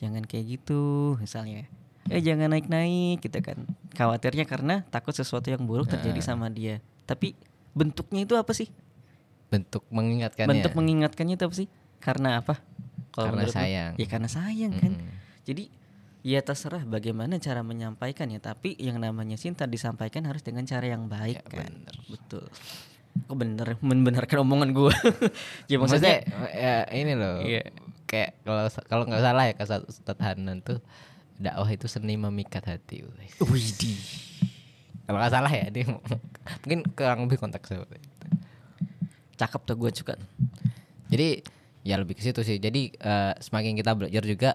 jangan 0.00 0.24
kayak 0.24 0.58
gitu 0.58 1.14
misalnya. 1.20 1.68
Eh 2.08 2.24
jangan 2.24 2.52
naik-naik 2.52 3.20
gitu 3.20 3.38
kan. 3.44 3.68
Khawatirnya 3.92 4.48
karena 4.48 4.84
takut 4.88 5.12
sesuatu 5.12 5.52
yang 5.52 5.64
buruk 5.68 5.92
terjadi 5.92 6.20
sama 6.24 6.48
dia. 6.48 6.80
Tapi 7.04 7.36
bentuknya 7.78 8.26
itu 8.26 8.34
apa 8.34 8.50
sih? 8.50 8.66
Bentuk 9.48 9.86
mengingatkannya. 9.88 10.50
Bentuk 10.50 10.72
mengingatkannya 10.74 11.34
itu 11.34 11.44
apa 11.46 11.54
sih? 11.56 11.68
Karena 11.98 12.42
apa? 12.42 12.58
Kalau 13.10 13.30
Karena 13.30 13.38
menurut 13.40 13.54
lu? 13.54 13.58
sayang. 13.58 13.92
Ya 13.94 14.06
karena 14.06 14.28
sayang 14.28 14.72
kan. 14.74 14.92
Mm-mm. 14.92 15.10
Jadi 15.42 15.64
ya 16.20 16.42
terserah 16.42 16.82
bagaimana 16.82 17.38
cara 17.38 17.62
menyampaikannya, 17.62 18.36
tapi 18.38 18.74
yang 18.76 18.98
namanya 18.98 19.34
cinta 19.34 19.64
disampaikan 19.64 20.26
harus 20.26 20.42
dengan 20.42 20.62
cara 20.62 20.84
yang 20.84 21.06
baik 21.06 21.38
Ya, 21.38 21.42
kan. 21.46 21.70
bener. 21.70 21.94
Betul. 22.06 22.44
Kok 23.18 23.34
bener 23.34 23.68
membenarkan 23.80 24.42
omongan 24.42 24.70
gua. 24.70 24.92
ya 25.70 25.78
maksudnya 25.78 26.22
maksudnya 26.22 26.54
ya 26.54 26.74
ini 26.92 27.12
loh 27.14 27.40
Iya. 27.40 27.62
kayak 28.04 28.30
kalau 28.42 28.62
kalau 28.84 29.02
nggak 29.04 29.20
salah 29.20 29.44
ya 29.44 29.54
kata 29.54 29.76
Ustadz 29.84 30.22
Hanan 30.22 30.60
tuh 30.60 30.78
dakwah 31.34 31.66
itu 31.66 31.86
seni 31.86 32.14
memikat 32.14 32.62
hati 32.64 33.02
Wih. 33.02 33.30
Widih. 33.42 33.98
kalau 35.02 35.18
nggak 35.18 35.32
salah 35.32 35.50
ya 35.50 35.66
dia 35.68 35.84
mungkin 36.60 36.80
kurang 36.92 37.24
lebih 37.24 37.38
konteksnya 37.38 37.80
seperti 37.80 37.96
itu. 37.98 38.26
Cakep 39.34 39.60
tuh 39.64 39.76
gua 39.76 39.90
suka. 39.90 40.14
jadi 41.08 41.40
ya 41.80 41.96
lebih 41.96 42.14
ke 42.14 42.22
situ 42.22 42.42
sih 42.42 42.58
jadi 42.58 42.92
eh, 42.92 43.32
semakin 43.40 43.72
kita 43.72 43.96
belajar 43.96 44.20
juga 44.22 44.50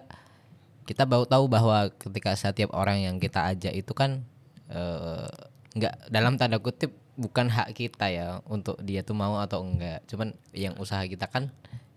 kita 0.84 1.02
baru 1.02 1.26
tahu 1.26 1.48
bahwa 1.48 1.88
ketika 1.90 2.36
setiap 2.36 2.70
orang 2.70 3.02
yang 3.02 3.16
kita 3.18 3.42
ajak 3.48 3.74
itu 3.74 3.90
kan 3.90 4.22
eh, 4.68 5.26
nggak 5.74 5.94
dalam 6.08 6.38
tanda 6.38 6.62
kutip 6.62 6.94
bukan 7.14 7.50
hak 7.50 7.74
kita 7.74 8.06
ya 8.06 8.38
untuk 8.46 8.78
dia 8.78 9.02
tuh 9.02 9.14
mau 9.14 9.38
atau 9.38 9.66
enggak 9.66 10.06
cuman 10.06 10.30
yang 10.52 10.78
usaha 10.78 11.02
kita 11.02 11.26
kan 11.26 11.50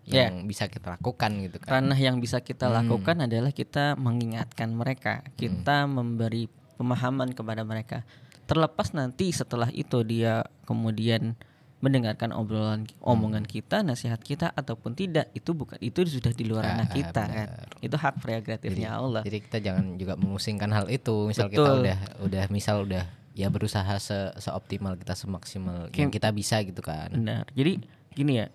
Ya. 0.08 0.32
yang 0.32 0.48
bisa 0.48 0.72
kita 0.72 0.96
lakukan 0.96 1.36
gitu 1.44 1.60
kan 1.60 1.84
Ranah 1.84 2.00
yang 2.00 2.24
bisa 2.24 2.40
kita 2.40 2.72
Hmm. 2.72 2.80
lakukan 2.80 3.28
adalah 3.28 3.52
kita 3.52 4.00
mengingatkan 4.00 4.72
mereka, 4.72 5.20
kita 5.36 5.84
memberi 5.84 6.48
pemahaman 6.80 7.36
kepada 7.36 7.68
mereka. 7.68 8.08
Terlepas 8.48 8.96
nanti 8.96 9.30
setelah 9.36 9.68
itu 9.76 10.02
dia 10.08 10.48
kemudian 10.64 11.36
mendengarkan 11.78 12.34
obrolan 12.34 12.90
omongan 13.06 13.46
kita, 13.46 13.86
nasihat 13.86 14.18
kita 14.18 14.50
ataupun 14.50 14.98
tidak, 14.98 15.30
itu 15.38 15.54
bukan 15.54 15.78
itu 15.78 16.02
sudah 16.10 16.34
di 16.34 16.50
luar 16.50 16.66
ranah 16.66 16.90
Ah, 16.90 16.94
kita 16.96 17.24
kan. 17.30 17.48
Itu 17.86 17.96
hak 18.02 18.14
prerogatifnya 18.18 18.98
Allah. 18.98 19.22
Jadi 19.22 19.38
kita 19.46 19.58
jangan 19.62 19.94
juga 19.94 20.18
memusingkan 20.18 20.74
hal 20.74 20.90
itu. 20.90 21.30
Misal 21.30 21.54
kita 21.54 21.62
Betul. 21.62 21.78
udah 21.86 22.00
udah 22.26 22.44
misal 22.50 22.76
udah 22.82 23.06
ya 23.38 23.48
berusaha 23.54 23.94
se 24.02 24.34
seoptimal 24.42 24.98
kita 24.98 25.14
semaksimal 25.14 25.94
yang 25.94 26.10
kita 26.10 26.34
bisa 26.34 26.58
gitu 26.66 26.82
kan. 26.82 27.14
Benar. 27.14 27.46
Jadi 27.54 27.78
gini 28.18 28.42
ya, 28.42 28.50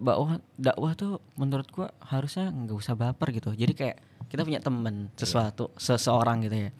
dakwah 0.00 0.40
dakwah 0.56 0.96
tuh 0.96 1.20
menurut 1.36 1.68
gua 1.68 1.92
harusnya 2.00 2.48
nggak 2.48 2.76
usah 2.80 2.96
baper 2.96 3.28
gitu. 3.36 3.52
Jadi 3.52 3.76
kayak 3.76 4.00
kita 4.32 4.40
punya 4.40 4.64
teman 4.64 5.12
sesuatu 5.20 5.68
seseorang 5.76 6.48
gitu 6.48 6.56
ya. 6.56 6.70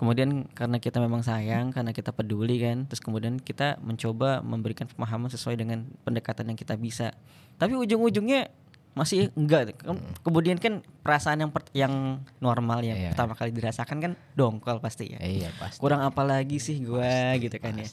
Kemudian 0.00 0.48
karena 0.48 0.80
kita 0.80 0.96
memang 0.96 1.20
sayang, 1.20 1.70
karena 1.70 1.92
kita 1.92 2.08
peduli 2.08 2.56
kan, 2.56 2.88
terus 2.88 2.98
kemudian 2.98 3.36
kita 3.36 3.76
mencoba 3.78 4.40
memberikan 4.40 4.88
pemahaman 4.88 5.28
sesuai 5.28 5.54
dengan 5.54 5.84
pendekatan 6.00 6.48
yang 6.48 6.56
kita 6.56 6.72
bisa. 6.74 7.12
Tapi 7.54 7.76
ujung-ujungnya 7.76 8.48
masih 8.90 9.28
enggak. 9.34 9.76
Ke- 9.76 9.92
Kemudian 10.20 10.56
kan 10.56 10.80
perasaan 11.04 11.38
yang 11.38 11.52
per- 11.52 11.68
yang 11.72 11.92
normal 12.38 12.80
yang 12.80 12.96
Iya. 12.96 13.08
pertama 13.12 13.36
kali 13.36 13.52
dirasakan 13.52 14.00
kan 14.00 14.12
dongkol 14.32 14.80
pasti 14.80 15.12
ya. 15.12 15.20
Iya 15.20 15.52
pasti. 15.54 15.78
Kurang 15.78 16.00
apa 16.00 16.24
lagi 16.24 16.56
sih 16.56 16.80
gua 16.80 17.36
gitu 17.36 17.54
kan 17.54 17.76
ya. 17.76 17.86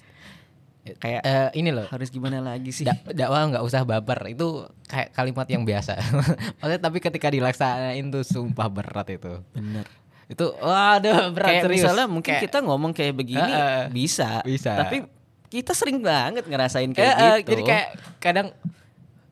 Kayak 0.88 1.22
Eh, 1.22 1.50
ini 1.60 1.70
loh. 1.70 1.84
harus 1.86 2.08
gimana 2.08 2.40
lagi 2.40 2.72
sih? 2.72 2.88
dak- 2.88 3.04
dakwah 3.12 3.44
nggak 3.46 3.60
usah 3.62 3.84
baper 3.84 4.32
itu 4.32 4.64
kayak 4.88 5.12
kalimat 5.12 5.44
yang 5.46 5.62
biasa. 5.62 6.00
Maksudnya 6.58 6.80
tapi 6.80 6.98
ketika 6.98 7.28
dilaksanain 7.28 8.08
tuh 8.08 8.24
sumpah 8.24 8.72
berat 8.72 9.12
itu. 9.12 9.44
Bener. 9.52 9.84
Itu 10.27 10.51
waduh 10.53 11.31
berat 11.31 11.50
kayak 11.50 11.63
serius. 11.63 11.84
misalnya 11.84 12.05
mungkin 12.05 12.31
Kayak- 12.31 12.43
kita 12.46 12.57
ngomong 12.60 12.91
kayak 12.91 13.13
begini 13.13 13.48
Heeh. 13.50 13.84
bisa, 13.89 14.43
Bisa. 14.43 14.75
Tapi 14.75 15.07
kita 15.48 15.72
sering 15.72 16.00
banget 16.00 16.43
ngerasain 16.43 16.91
kayak 16.91 17.15
eh, 17.15 17.36
gitu. 17.39 17.50
Jadi 17.50 17.62
kayak 17.63 17.88
kadang 18.17 18.48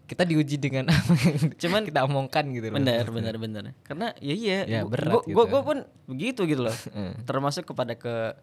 kita 0.06 0.22
diuji 0.22 0.56
dengan 0.56 0.86
apa 0.88 1.12
yang 1.18 1.52
Cuman 1.58 1.82
kita 1.84 2.00
omongkan 2.04 2.46
gitu 2.50 2.70
loh. 2.70 2.78
bener 2.78 3.04
bener 3.10 3.36
bener. 3.36 3.64
Karena 3.82 4.16
ya 4.18 4.32
iya, 4.32 4.58
Ya, 4.64 4.80
gua- 4.82 4.92
berat 4.94 5.12
gua, 5.12 5.22
gitu. 5.22 5.34
gua, 5.34 5.46
gua 5.46 5.62
pun 5.64 5.78
begitu 6.06 6.42
gitu 6.44 6.62
loh. 6.64 6.78
Termasuk 7.24 7.66
kepada 7.66 7.94
ke 7.94 8.38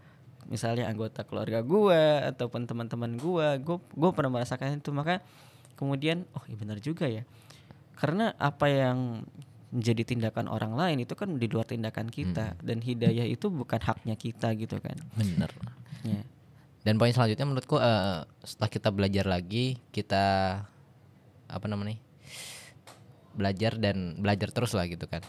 misalnya 0.44 0.84
anggota 0.84 1.22
keluarga 1.22 1.62
gua 1.62 2.28
ataupun 2.28 2.66
teman-teman 2.66 3.16
gua, 3.16 3.56
gua 3.56 3.78
gua 3.90 4.10
pernah 4.10 4.28
merasakan 4.34 4.76
itu 4.76 4.90
maka 4.90 5.22
kemudian 5.72 6.28
oh 6.34 6.44
iya 6.44 6.56
benar 6.56 6.76
juga 6.78 7.06
ya. 7.06 7.22
Karena 7.94 8.34
apa 8.36 8.66
yang 8.66 9.22
menjadi 9.72 10.04
tindakan 10.04 10.52
orang 10.52 10.76
lain 10.76 11.08
itu 11.08 11.16
kan 11.16 11.40
di 11.40 11.48
luar 11.48 11.64
tindakan 11.64 12.12
kita 12.12 12.60
dan 12.60 12.78
hidayah 12.84 13.24
itu 13.24 13.48
bukan 13.48 13.80
haknya 13.80 14.14
kita 14.20 14.52
gitu 14.54 14.76
kan. 14.78 14.94
Bener. 15.16 15.48
Ya. 16.04 16.20
Dan 16.84 17.00
poin 17.00 17.14
selanjutnya 17.14 17.48
menurutku 17.48 17.80
eh, 17.80 18.28
setelah 18.44 18.70
kita 18.70 18.92
belajar 18.92 19.24
lagi, 19.24 19.80
kita 19.90 20.24
apa 21.48 21.66
namanya? 21.66 21.96
belajar 23.32 23.80
dan 23.80 24.20
belajar 24.20 24.52
terus 24.52 24.76
lah 24.76 24.84
gitu 24.84 25.08
kan. 25.08 25.24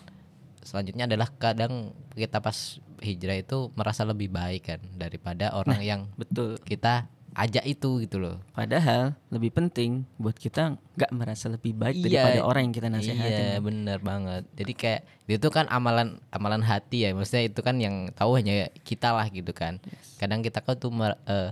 Selanjutnya 0.60 1.08
adalah 1.08 1.32
kadang 1.40 1.96
kita 2.16 2.44
pas 2.44 2.84
hijrah 3.00 3.40
itu 3.40 3.72
merasa 3.80 4.04
lebih 4.04 4.28
baik 4.28 4.64
kan 4.68 4.82
daripada 4.96 5.56
orang 5.56 5.80
yang 5.80 6.02
Betul. 6.20 6.60
kita 6.68 7.08
ajak 7.34 7.66
itu 7.66 8.02
gitu 8.02 8.18
loh. 8.18 8.38
Padahal 8.52 9.18
lebih 9.28 9.50
penting 9.50 10.06
buat 10.16 10.34
kita 10.34 10.78
nggak 10.94 11.12
merasa 11.12 11.50
lebih 11.50 11.74
baik 11.74 11.98
daripada 12.22 12.42
orang 12.44 12.62
yang 12.70 12.74
kita 12.74 12.88
nasihatin. 12.88 13.46
Iya, 13.50 13.60
bener 13.60 13.98
banget. 14.00 14.44
Jadi 14.54 14.74
kayak 14.74 15.02
itu 15.26 15.48
kan 15.50 15.66
amalan 15.68 16.22
amalan 16.30 16.62
hati 16.62 17.04
ya. 17.04 17.10
Maksudnya 17.12 17.44
itu 17.46 17.60
kan 17.60 17.76
yang 17.76 18.10
tahu 18.12 18.38
hanya 18.38 18.70
kita 18.82 19.12
lah 19.12 19.26
gitu 19.28 19.50
kan. 19.50 19.82
Kadang 20.16 20.40
kita 20.40 20.60
kan 20.60 20.76
tuh 20.76 20.94
eh, 21.26 21.52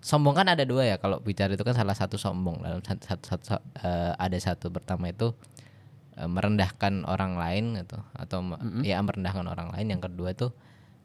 sombong 0.00 0.34
kan 0.34 0.50
ada 0.50 0.62
dua 0.62 0.82
ya. 0.84 0.96
Kalau 0.98 1.18
bicara 1.18 1.54
itu 1.54 1.62
kan 1.62 1.72
salah 1.72 1.94
satu 1.94 2.18
sombong 2.18 2.60
dalam 2.60 2.82
satu, 2.82 3.02
satu, 3.06 3.24
satu- 3.30 3.66
eh, 3.80 4.12
ada 4.18 4.36
satu 4.36 4.68
pertama 4.68 5.08
itu 5.08 5.30
eh, 6.14 6.26
merendahkan 6.26 7.06
orang 7.06 7.38
lain 7.38 7.78
gitu 7.78 8.02
atau 8.12 8.42
me- 8.42 8.58
ya 8.82 8.98
merendahkan 8.98 9.46
orang 9.46 9.70
lain. 9.70 9.94
Yang 9.94 10.10
kedua 10.10 10.34
itu 10.34 10.50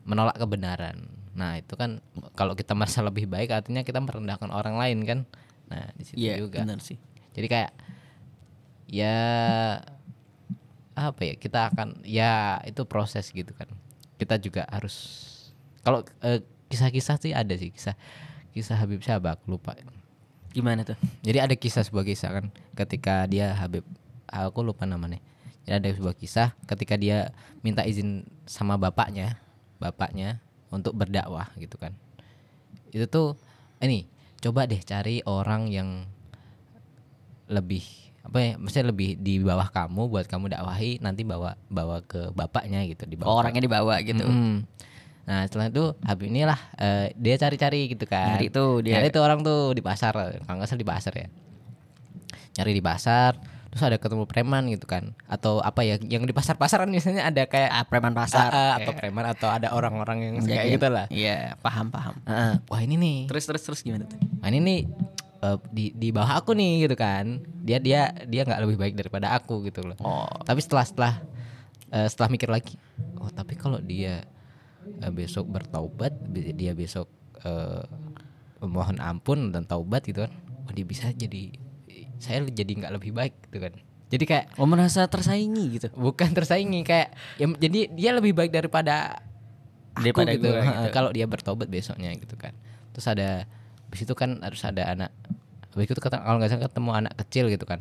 menolak 0.02 0.34
kebenaran. 0.36 1.06
Nah, 1.40 1.56
itu 1.56 1.74
kan 1.80 2.04
kalau 2.36 2.52
kita 2.52 2.76
merasa 2.76 3.00
lebih 3.00 3.32
baik 3.32 3.56
artinya 3.56 3.80
kita 3.88 4.04
merendahkan 4.04 4.52
orang 4.52 4.76
lain 4.76 5.08
kan. 5.08 5.20
Nah, 5.72 5.88
di 5.96 6.04
situ 6.04 6.20
Iya, 6.20 6.44
juga. 6.44 6.68
benar 6.68 6.84
sih. 6.84 7.00
Jadi 7.32 7.48
kayak 7.48 7.72
ya 8.92 9.16
apa 11.00 11.22
ya 11.24 11.34
kita 11.40 11.72
akan 11.72 12.04
ya 12.04 12.60
itu 12.68 12.84
proses 12.84 13.32
gitu 13.32 13.56
kan. 13.56 13.72
Kita 14.20 14.36
juga 14.36 14.68
harus 14.68 14.96
kalau 15.80 16.04
eh, 16.20 16.44
kisah-kisah 16.68 17.16
sih 17.24 17.32
ada 17.32 17.56
sih 17.56 17.72
kisah 17.72 17.96
kisah 18.52 18.76
Habib 18.76 19.00
siapa 19.00 19.40
aku 19.40 19.56
lupa. 19.56 19.80
Gimana 20.52 20.84
tuh? 20.84 21.00
Jadi 21.24 21.40
ada 21.40 21.56
kisah 21.56 21.88
sebuah 21.88 22.04
kisah 22.04 22.30
kan 22.36 22.46
ketika 22.76 23.24
dia 23.32 23.56
Habib 23.56 23.88
aku 24.28 24.60
lupa 24.60 24.84
namanya. 24.84 25.24
Jadi 25.64 25.76
ada 25.86 25.90
sebuah 25.96 26.18
kisah 26.20 26.52
ketika 26.68 27.00
dia 27.00 27.32
minta 27.64 27.86
izin 27.86 28.26
sama 28.50 28.76
bapaknya, 28.76 29.38
bapaknya 29.80 30.42
untuk 30.70 30.94
berdakwah 30.98 31.50
gitu 31.58 31.76
kan. 31.78 31.94
Itu 32.90 33.06
tuh 33.10 33.38
ini 33.82 34.06
coba 34.40 34.66
deh 34.66 34.80
cari 34.82 35.22
orang 35.28 35.68
yang 35.70 36.08
lebih 37.50 37.84
apa 38.20 38.38
ya 38.46 38.52
maksudnya 38.62 38.94
lebih 38.94 39.18
di 39.18 39.42
bawah 39.42 39.72
kamu 39.74 40.06
buat 40.12 40.26
kamu 40.30 40.54
dakwahi 40.54 41.02
nanti 41.02 41.26
bawa 41.26 41.58
bawa 41.72 42.04
ke 42.06 42.30
bapaknya 42.36 42.86
gitu 42.86 43.10
di 43.10 43.18
Oh, 43.18 43.26
bawah 43.26 43.42
orangnya 43.48 43.66
dibawa 43.66 43.96
gitu. 44.06 44.22
Mm. 44.22 44.68
Nah 45.26 45.46
setelah 45.50 45.70
itu 45.70 45.86
Habib 46.06 46.30
inilah 46.30 46.60
eh, 46.78 47.14
dia 47.18 47.36
cari-cari 47.42 47.90
gitu 47.90 48.06
kan. 48.06 48.38
Nyari 48.38 48.48
tuh 48.54 48.86
dia. 48.86 49.00
Nyari 49.00 49.10
tuh 49.10 49.22
orang 49.26 49.40
tuh 49.42 49.74
di 49.74 49.82
pasar, 49.82 50.14
kalau 50.46 50.58
nggak 50.62 50.70
salah 50.70 50.82
di 50.82 50.90
pasar 50.90 51.14
ya. 51.16 51.28
Nyari 52.60 52.72
di 52.76 52.84
pasar, 52.84 53.32
terus 53.70 53.84
ada 53.86 53.98
ketemu 53.98 54.26
preman 54.26 54.66
gitu 54.68 54.86
kan, 54.86 55.14
atau 55.26 55.62
apa 55.62 55.82
ya 55.82 55.96
yang 56.02 56.26
di 56.26 56.34
pasar-pasaran 56.34 56.90
misalnya 56.90 57.30
ada 57.30 57.46
kayak 57.46 57.70
Ah, 57.70 57.86
preman 57.86 58.12
pasar. 58.12 58.50
Ah, 58.50 58.74
atau 58.78 58.92
preman 58.94 59.26
atau 59.26 59.46
ada 59.46 59.70
orang-orang 59.72 60.18
yang 60.26 60.34
kayak 60.42 60.66
Iya, 60.66 60.74
gitu 60.74 60.88
lah. 60.90 61.06
Iya, 61.08 61.38
paham 61.62 61.94
paham. 61.94 62.18
Ah, 62.26 62.34
ah. 62.34 62.54
wah 62.66 62.82
ini 62.82 62.98
nih, 62.98 63.18
Terus 63.30 63.46
terus 63.46 63.62
terus 63.62 63.80
gimana 63.80 64.10
tuh? 64.10 64.18
wah 64.18 64.50
ini 64.50 64.60
nih 64.60 64.80
eh, 65.40 65.58
di 65.70 65.86
di 65.94 66.10
bawah 66.10 66.42
aku 66.42 66.58
nih 66.58 66.90
gitu 66.90 66.96
kan. 66.98 67.40
Dia 67.62 67.78
dia 67.78 68.10
dia 68.26 68.42
nggak 68.42 68.62
lebih 68.66 68.78
baik 68.78 68.94
daripada 68.98 69.32
aku 69.32 69.62
gitu 69.64 69.86
loh. 69.86 69.96
Oh, 70.02 70.26
Tapi 70.42 70.60
setelah 70.60 70.86
setelah 70.90 71.14
eh, 71.90 72.08
setelah 72.10 72.30
mikir 72.30 72.50
lagi, 72.50 72.74
oh 73.22 73.30
tapi 73.30 73.54
kalau 73.54 73.78
dia 73.78 74.26
eh, 75.00 75.12
besok 75.14 75.46
bertaubat, 75.46 76.18
dia 76.34 76.74
besok 76.74 77.06
eh, 77.46 77.86
mohon 78.60 78.98
ampun 79.00 79.54
dan 79.54 79.64
taubat 79.64 80.04
gitu 80.04 80.26
kan, 80.26 80.34
oh 80.66 80.74
dia 80.74 80.84
bisa 80.84 81.08
jadi 81.14 81.54
saya 82.20 82.44
jadi 82.46 82.68
nggak 82.68 82.94
lebih 83.00 83.12
baik 83.16 83.34
gitu 83.50 83.58
kan. 83.64 83.74
Jadi 84.10 84.24
kayak 84.26 84.46
oh 84.58 84.66
merasa 84.66 85.06
tersaingi 85.06 85.66
gitu. 85.78 85.88
bukan 85.94 86.34
tersaingi 86.34 86.82
kayak 86.82 87.14
ya, 87.38 87.46
jadi 87.46 87.80
dia 87.94 88.12
lebih 88.14 88.34
baik 88.34 88.52
daripada 88.52 89.22
aku 89.94 90.26
Daripada 90.26 90.32
gitu. 90.36 90.50
Ha, 90.50 90.62
gitu. 90.62 90.90
Kalau 90.94 91.10
dia 91.14 91.26
bertobat 91.30 91.68
besoknya 91.70 92.14
gitu 92.18 92.36
kan. 92.36 92.54
Terus 92.94 93.06
ada 93.06 93.46
habis 93.90 94.02
itu 94.06 94.14
kan 94.14 94.42
harus 94.42 94.62
ada 94.66 94.86
anak 94.86 95.12
habis 95.74 95.86
itu 95.90 96.02
kata 96.02 96.22
kalau 96.22 96.38
nggak 96.42 96.50
salah 96.50 96.66
ketemu 96.68 96.92
anak 96.94 97.14
kecil 97.26 97.46
gitu 97.54 97.66
kan. 97.70 97.80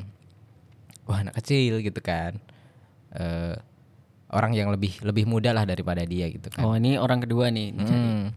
Wah, 1.09 1.25
anak 1.25 1.35
kecil 1.40 1.80
gitu 1.80 2.00
kan. 2.04 2.37
Eh 3.16 3.57
orang 4.28 4.52
yang 4.52 4.68
lebih 4.68 5.00
lebih 5.00 5.25
muda 5.25 5.57
lah 5.57 5.64
daripada 5.64 6.04
dia 6.04 6.28
gitu 6.28 6.52
kan. 6.52 6.61
Oh, 6.61 6.76
ini 6.76 7.00
orang 7.00 7.25
kedua 7.25 7.49
nih. 7.49 7.73
Hmm, 7.73 8.37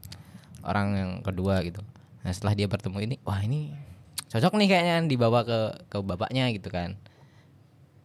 orang 0.63 0.87
yang 0.95 1.11
kedua 1.19 1.59
gitu. 1.67 1.83
Nah 2.23 2.31
setelah 2.31 2.55
dia 2.55 2.71
bertemu 2.71 2.97
ini, 3.03 3.15
wah 3.27 3.43
ini 3.43 3.75
cocok 4.31 4.53
nih 4.55 4.67
kayaknya 4.69 4.95
dibawa 5.05 5.43
ke 5.43 5.59
ke 5.87 5.97
bapaknya 5.99 6.47
gitu 6.49 6.67
kan. 6.67 6.95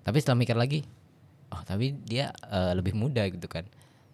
Tapi 0.03 0.19
setelah 0.19 0.39
mikir 0.39 0.55
lagi, 0.55 0.83
oh 1.49 1.63
tapi 1.63 1.95
dia 2.01 2.31
eh, 2.45 2.73
lebih 2.75 2.93
muda 2.93 3.27
gitu 3.27 3.47
kan. 3.47 3.67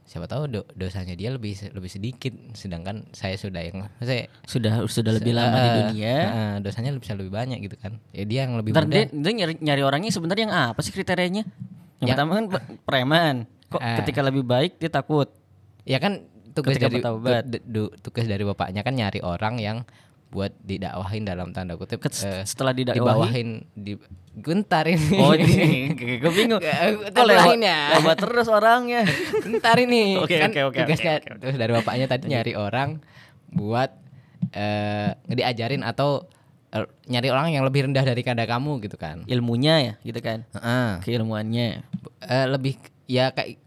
Siapa 0.03 0.27
tahu 0.27 0.45
do- 0.45 0.69
dosanya 0.75 1.15
dia 1.15 1.31
lebih 1.31 1.57
lebih 1.71 1.89
sedikit, 1.89 2.35
sedangkan 2.53 3.09
saya 3.11 3.33
sudah 3.35 3.63
yang 3.63 3.89
saya 3.99 4.29
Sudah 4.45 4.85
sudah 4.85 5.13
lebih 5.15 5.33
lama 5.33 5.57
di 5.57 5.71
dunia. 5.95 6.17
eh, 6.21 6.55
dosanya 6.61 6.93
bisa 6.93 7.13
lebih 7.13 7.31
banyak 7.31 7.61
gitu 7.63 7.77
kan. 7.77 7.97
Ya 8.11 8.25
dia 8.25 8.41
yang 8.45 8.57
lebih 8.57 8.77
Ntar 8.77 8.85
muda. 8.85 8.93
dia, 8.93 9.05
dia 9.09 9.33
nyari, 9.35 9.55
nyari 9.59 9.83
orangnya 9.83 10.11
sebenarnya 10.11 10.45
yang 10.45 10.55
apa 10.69 10.81
sih 10.81 10.93
kriterianya? 10.93 11.49
Yang 11.99 12.09
Ya. 12.09 12.13
pertama 12.13 12.33
kan 12.35 12.45
preman. 12.83 13.37
Kok 13.69 13.81
Ah. 13.81 13.97
ketika 14.03 14.21
lebih 14.21 14.45
baik 14.45 14.77
dia 14.77 14.91
takut? 14.91 15.33
Ya 15.85 15.97
kan 15.97 16.29
tugas 16.53 16.77
Ketika 16.77 16.87
dari 16.87 16.97
bertaubat. 17.01 17.43
tu- 17.49 17.65
du- 17.65 17.95
tugas 18.03 18.27
dari 18.27 18.45
bapaknya 18.45 18.83
kan 18.83 18.93
nyari 18.93 19.25
orang 19.25 19.57
yang 19.57 19.79
buat 20.33 20.57
didakwahin 20.59 21.29
dalam 21.29 21.53
tanda 21.53 21.77
kutip 21.77 22.01
Ket- 22.01 22.25
eh, 22.25 22.41
setelah 22.43 22.73
didakwahi? 22.73 22.97
dibawahin 22.97 23.49
di 23.77 24.01
gentar 24.33 24.89
ini. 24.89 25.21
Oh 25.21 25.37
ini, 25.37 25.93
gue 26.25 26.33
bingung. 26.33 26.57
Kok 26.57 27.13
Kok 27.13 27.25
lewat, 27.29 27.61
ya? 27.61 28.01
lewat 28.01 28.17
terus 28.17 28.49
orangnya. 28.49 29.05
Bentar 29.45 29.77
ini. 29.77 30.17
Oke, 30.17 30.41
kan 30.41 30.49
oke, 30.49 30.61
oke, 30.73 30.79
tugasnya 30.81 31.21
terus 31.21 31.61
dari 31.61 31.69
bapaknya 31.71 32.09
tadi 32.09 32.33
nyari 32.33 32.57
orang 32.57 33.05
buat 33.53 33.93
eh 34.51 35.13
diajarin 35.29 35.85
atau 35.85 36.25
eh, 36.73 36.89
nyari 37.07 37.29
orang 37.29 37.53
yang 37.53 37.69
lebih 37.69 37.85
rendah 37.85 38.01
dari 38.03 38.25
kada 38.25 38.49
kamu 38.49 38.81
gitu 38.81 38.97
kan. 38.97 39.29
Ilmunya 39.29 39.75
ya, 39.85 39.95
gitu 40.01 40.21
kan? 40.25 40.49
Heeh. 40.57 41.05
Keilmuannya 41.05 41.85
Eh, 42.23 42.47
lebih 42.49 42.79
ya 43.05 43.35
kayak 43.35 43.61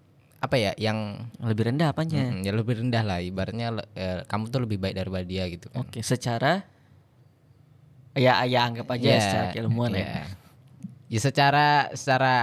apa 0.46 0.56
ya 0.56 0.72
yang 0.78 1.26
lebih 1.40 1.68
rendah 1.68 1.90
apanya? 1.90 2.32
mm, 2.32 2.42
ya 2.42 2.52
lebih 2.52 2.78
rendah 2.80 3.02
lah 3.02 3.20
ibaratnya 3.20 3.68
le- 3.74 3.90
eh, 3.94 4.22
kamu 4.24 4.44
tuh 4.48 4.62
lebih 4.62 4.78
baik 4.78 4.96
daripada 4.96 5.26
dia 5.26 5.44
gitu 5.48 5.68
kan. 5.68 5.82
Oke, 5.82 6.00
secara 6.00 6.62
ya 8.16 8.46
ya 8.48 8.60
anggap 8.64 8.88
aja 8.90 9.08
Ya, 9.08 9.20
secara 9.20 9.46
keilmuan 9.52 9.92
ya. 9.92 10.06
ya. 10.06 10.24
Ya 11.06 11.20
secara 11.20 11.68
secara 11.94 12.36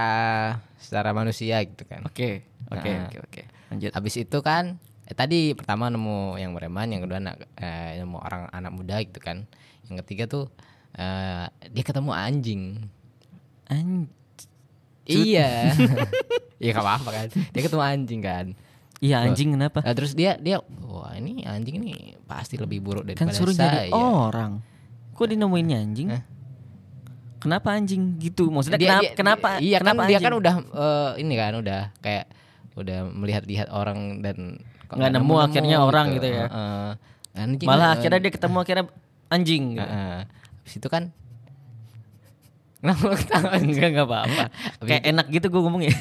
secara 0.77 1.09
manusia 1.11 1.59
gitu 1.63 1.83
kan. 1.83 2.05
Oke, 2.05 2.45
oke, 2.69 2.89
Nah. 2.89 3.07
oke, 3.07 3.17
oke. 3.23 3.41
Lanjut. 3.73 3.91
Habis 3.91 4.15
itu 4.17 4.37
kan 4.39 4.77
eh, 5.03 5.15
tadi 5.17 5.51
pertama 5.51 5.89
nemu 5.89 6.37
yang 6.37 6.53
preman, 6.53 6.87
yang 6.87 7.01
kedua 7.03 7.19
anak 7.19 7.43
eh, 7.57 7.99
nemu 7.99 8.17
orang 8.17 8.47
anak 8.49 8.71
muda 8.71 9.01
gitu 9.01 9.19
kan. 9.19 9.43
Yang 9.89 9.95
ketiga 10.05 10.23
tuh 10.27 10.45
eh, 10.93 11.45
dia 11.69 11.83
ketemu 11.83 12.11
anjing. 12.13 12.63
An 13.67 14.07
Iya. 15.05 15.73
Iya 16.63 16.79
gak 16.79 16.85
apa-apa 16.87 17.09
kan. 17.11 17.27
Dia 17.51 17.61
ketemu 17.67 17.83
anjing 17.83 18.21
kan. 18.23 18.45
Iya 19.03 19.15
anjing 19.27 19.51
kenapa? 19.51 19.83
Nah, 19.83 19.91
terus 19.91 20.15
dia 20.15 20.39
dia 20.39 20.63
wah 20.87 21.11
ini 21.11 21.43
anjing 21.43 21.75
ini 21.75 22.15
pasti 22.23 22.55
lebih 22.55 22.79
buruk 22.79 23.03
Kan 23.03 23.27
daripada 23.27 23.35
suruh 23.35 23.51
saya. 23.51 23.83
nyari 23.83 23.91
orang. 23.91 24.63
Kok 25.11 25.27
nemuin 25.27 25.67
anjing? 25.75 26.07
Hah? 26.07 26.23
Kenapa 27.43 27.75
anjing 27.75 28.15
gitu? 28.23 28.47
Maksudnya 28.47 28.79
Dia- 28.79 28.87
kenapa 28.87 29.03
dia- 29.03 29.15
kenapa 29.19 29.47
Iya 29.59 29.77
kenapa 29.83 30.01
kan 30.01 30.07
dia 30.07 30.19
kan 30.23 30.33
udah 30.39 30.55
eh, 30.63 31.11
ini 31.19 31.33
kan 31.35 31.53
udah 31.59 31.81
kayak 31.99 32.25
udah 32.79 32.99
melihat-lihat 33.11 33.67
orang 33.75 34.23
dan 34.23 34.63
Nggak 34.87 35.11
nemu 35.19 35.35
akhirnya 35.35 35.77
orang 35.83 36.05
gitu 36.15 36.27
ya. 36.31 36.45
Heeh. 36.47 36.89
Anjing, 37.33 37.67
Malah 37.67 37.91
eh, 37.91 37.93
akhirnya 37.99 38.19
dia 38.23 38.31
ketemu 38.31 38.57
akhirnya 38.61 38.85
anjing 39.27 39.63
gitu. 39.75 39.83
Heeh. 39.83 40.17
Habis 40.63 40.73
itu 40.79 40.87
kan 40.87 41.11
Lu 42.83 42.91
ketawa? 43.15 43.55
Enggak 43.63 43.89
enggak 43.95 44.07
apa-apa. 44.11 44.43
Kayak 44.83 45.03
enak 45.15 45.25
gitu 45.31 45.47
gue 45.47 45.61
ngomongnya. 45.63 45.95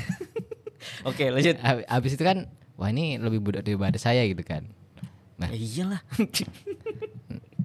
Oke, 1.08 1.30
lanjut. 1.30 1.56
Habis 1.62 2.18
itu 2.18 2.24
kan 2.26 2.50
wah 2.74 2.90
ini 2.90 3.22
lebih 3.22 3.38
budak 3.38 3.62
daripada 3.62 3.94
saya 4.02 4.26
gitu 4.26 4.42
kan. 4.42 4.66
Nah. 5.38 5.48
Ya 5.50 5.58
iyalah. 5.58 6.00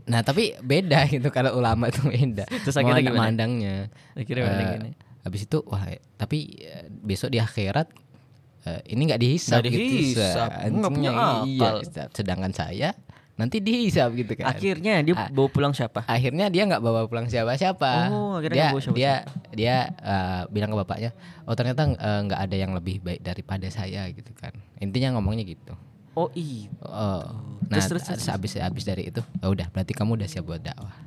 Nah, 0.07 0.23
tapi 0.23 0.55
beda 0.63 1.03
gitu 1.11 1.27
kalau 1.35 1.59
ulama 1.59 1.91
itu 1.91 1.99
beda. 1.99 2.47
Terus 2.63 2.79
akhirnya 2.79 3.03
gimana? 3.03 3.27
mandangnya. 3.27 3.91
Akhirnya 4.15 4.43
mandangnya. 4.47 4.95
Habis 5.27 5.51
itu 5.51 5.59
wah 5.67 5.83
tapi 6.15 6.63
eh, 6.63 6.87
besok 6.87 7.35
di 7.35 7.43
akhirat 7.43 7.91
eh, 8.71 8.95
ini 8.95 9.03
nggak 9.03 9.19
dihisap, 9.19 9.59
Nggak 9.59 9.75
gitu. 9.75 9.83
dihisap. 9.83 10.49
Nggak 10.71 10.91
punya 10.95 11.11
iya, 11.43 11.69
akal. 11.83 12.07
sedangkan 12.15 12.55
saya 12.55 12.95
nanti 13.37 13.61
dihisap 13.61 14.17
gitu 14.17 14.33
kan. 14.33 14.49
Akhirnya 14.49 15.05
dia 15.05 15.13
Ah. 15.13 15.29
bawa 15.29 15.45
pulang 15.47 15.69
siapa? 15.71 16.01
akhirnya 16.03 16.49
dia 16.49 16.65
nggak 16.65 16.81
bawa 16.81 17.05
pulang 17.05 17.29
siapa-siapa. 17.29 18.09
Oh, 18.09 18.41
akhirnya 18.41 18.57
dia 18.57 18.67
bawa 18.73 18.81
siapa-siapa. 18.81 18.97
dia 18.97 19.13
dia 19.53 19.75
eh, 19.93 20.41
bilang 20.49 20.73
ke 20.73 20.77
bapaknya, 20.81 21.11
oh 21.45 21.53
ternyata 21.53 21.85
eh, 21.85 22.19
nggak 22.25 22.39
ada 22.43 22.55
yang 22.57 22.71
lebih 22.73 22.97
baik 22.99 23.21
daripada 23.21 23.69
saya 23.69 24.09
gitu 24.09 24.33
kan. 24.33 24.57
Intinya 24.81 25.15
ngomongnya 25.15 25.45
gitu. 25.45 25.77
Oh 26.17 26.33
iya. 26.33 26.65
Oh, 26.81 27.29
nah 27.69 27.77
Terus, 27.77 28.01
terus, 28.01 28.03
terus, 28.09 28.25
habis 28.25 28.57
habis 28.57 28.83
dari 28.83 29.13
itu, 29.13 29.21
oh, 29.21 29.53
udah 29.53 29.69
berarti 29.69 29.93
kamu 29.93 30.17
udah 30.17 30.25
siap 30.25 30.49
buat 30.49 30.57
dakwah. 30.59 30.97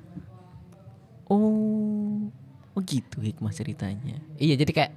Oh. 1.27 2.31
Oh 2.71 2.81
gitu 2.83 3.19
hikmah 3.19 3.51
ceritanya. 3.51 4.23
Iya 4.39 4.55
jadi 4.55 4.71
kayak 4.71 4.93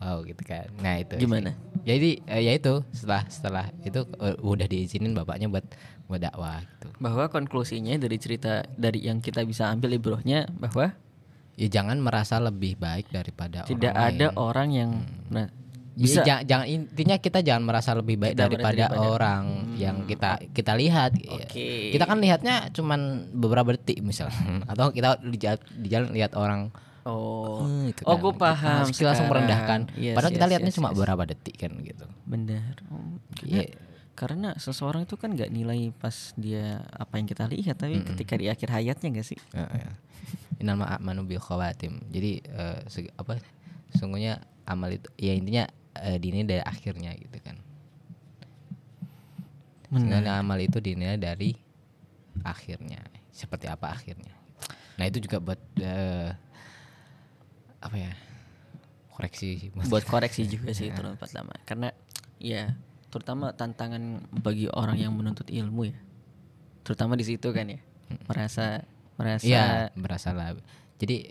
wow 0.00 0.24
gitu 0.24 0.40
kan. 0.40 0.68
Nah 0.80 1.00
itu 1.00 1.20
Gimana? 1.20 1.52
sih. 1.52 1.84
Jadi 1.84 2.10
eh, 2.24 2.40
ya 2.40 2.52
itu 2.56 2.80
setelah 2.90 3.22
setelah 3.28 3.66
itu 3.84 4.00
udah 4.40 4.64
diizinin 4.64 5.12
bapaknya 5.12 5.52
buat 5.52 5.64
berdakwah 6.14 6.62
gitu. 6.62 6.88
Bahwa 6.96 7.24
konklusinya 7.26 7.94
dari 7.94 8.16
cerita 8.16 8.52
dari 8.70 9.02
yang 9.02 9.18
kita 9.18 9.42
bisa 9.42 9.68
ambil 9.68 9.92
ibrohnya 9.92 10.46
bahwa 10.48 10.94
Ya 11.54 11.70
jangan 11.70 11.98
merasa 11.98 12.38
lebih 12.38 12.74
baik 12.74 13.08
daripada 13.08 13.62
tidak 13.62 13.94
orang 13.94 14.10
ada 14.10 14.26
lain. 14.26 14.34
orang 14.36 14.68
yang 14.70 14.90
nah, 15.28 15.46
Bisa. 15.94 15.94
bisa 15.94 16.20
jangan, 16.24 16.42
jangan 16.44 16.66
intinya 16.66 17.16
kita 17.16 17.38
jangan 17.40 17.62
merasa 17.62 17.90
lebih 17.94 18.16
baik 18.16 18.34
Kita 18.34 18.42
daripada, 18.44 18.74
daripada- 18.74 18.98
Hmm. 18.98 19.14
orang 19.14 19.42
yang 19.76 19.96
kita 20.02 20.30
kita 20.50 20.74
lihat. 20.74 21.14
Ya. 21.14 21.46
Oke. 21.46 21.94
Kita 21.94 22.04
kan 22.04 22.18
lihatnya 22.18 22.54
cuman 22.68 23.00
beberapa 23.30 23.70
detik 23.70 24.02
misalnya 24.02 24.66
atau 24.66 24.90
kita 24.90 25.22
di 25.22 25.38
jalan, 25.38 25.60
di 25.72 25.86
jalan 25.88 26.10
lihat 26.10 26.34
orang 26.34 26.74
oh 27.06 27.62
"Eh," 27.62 27.94
gitu 27.94 28.02
oh 28.02 28.10
kan. 28.10 28.18
gue 28.18 28.32
paham 28.34 28.84
Kita 28.90 29.06
langsung 29.06 29.30
merendahkan. 29.30 29.80
Yes, 29.94 30.14
Padahal 30.18 30.32
kita 30.32 30.42
yes, 30.42 30.50
lihatnya 30.50 30.72
yes, 30.74 30.78
cuma 30.82 30.88
yes. 30.90 30.94
beberapa 30.98 31.22
detik 31.24 31.54
kan 31.54 31.70
gitu. 31.78 32.06
benar 32.26 32.82
Oh, 32.90 33.14
Iya. 33.46 33.78
Karena 34.14 34.54
seseorang 34.56 35.04
itu 35.04 35.18
kan 35.18 35.34
nggak 35.34 35.50
nilai 35.50 35.90
pas 35.94 36.32
dia 36.38 36.86
apa 36.94 37.18
yang 37.18 37.26
kita 37.26 37.44
lihat 37.50 37.76
tapi 37.82 37.98
ketika 38.14 38.34
di 38.38 38.46
akhir 38.46 38.68
hayatnya 38.70 39.10
gak 39.20 39.26
sih 39.26 39.40
Inal 40.62 40.78
ma'amanu 40.78 41.26
bil 41.26 41.42
khawatim. 41.42 41.98
Jadi 42.14 42.40
seg- 42.86 43.12
apa 43.18 43.36
sungguhnya 43.98 44.38
amal 44.64 44.88
itu 44.94 45.10
ya 45.18 45.34
intinya 45.34 45.66
eh, 45.98 46.16
dinilai 46.22 46.46
dari 46.46 46.62
akhirnya 46.64 47.10
gitu 47.18 47.38
kan. 47.42 47.58
Sehingga 49.94 50.40
amal 50.40 50.58
itu 50.58 50.78
dinilai 50.78 51.18
dari 51.18 51.54
akhirnya. 52.42 53.02
Seperti 53.34 53.66
apa 53.66 53.94
akhirnya. 53.94 54.30
Nah, 54.94 55.04
itu 55.10 55.18
juga 55.22 55.42
buat 55.42 55.60
eh, 55.82 56.30
apa 57.82 57.96
ya? 57.98 58.12
koreksi 59.14 59.46
sih. 59.58 59.68
Buat 59.70 60.06
koreksi 60.14 60.42
juga 60.46 60.74
sih 60.74 60.90
turun 60.90 61.14
45 61.14 61.66
karena 61.66 61.88
ya 62.42 62.74
terutama 63.14 63.54
tantangan 63.54 64.26
bagi 64.34 64.66
orang 64.74 64.98
yang 64.98 65.14
menuntut 65.14 65.46
ilmu 65.46 65.94
ya 65.94 65.96
terutama 66.82 67.14
di 67.14 67.22
situ 67.22 67.54
kan 67.54 67.70
ya 67.70 67.78
merasa 68.26 68.82
merasa 69.14 69.46
Iya, 69.46 69.64
berasa 69.94 70.34
lah. 70.34 70.58
Jadi 70.98 71.22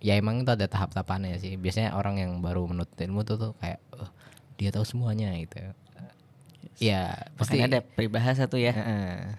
ya 0.00 0.20
emang 0.20 0.44
itu 0.44 0.52
ada 0.52 0.68
tahap-tahapannya 0.68 1.40
sih. 1.40 1.56
Biasanya 1.56 1.96
orang 1.96 2.20
yang 2.20 2.32
baru 2.44 2.68
menuntut 2.68 2.96
ilmu 3.00 3.24
tuh 3.24 3.36
tuh 3.40 3.52
kayak 3.56 3.80
"Oh, 3.96 4.08
dia 4.60 4.68
tahu 4.68 4.84
semuanya 4.84 5.32
gitu. 5.40 5.56
Iya, 6.80 7.32
pasti 7.36 7.60
makanya 7.60 7.66
ada 7.66 7.80
peribahasa 7.80 8.44
tuh 8.48 8.60
ya 8.60 8.72
Heeh. 8.72 9.36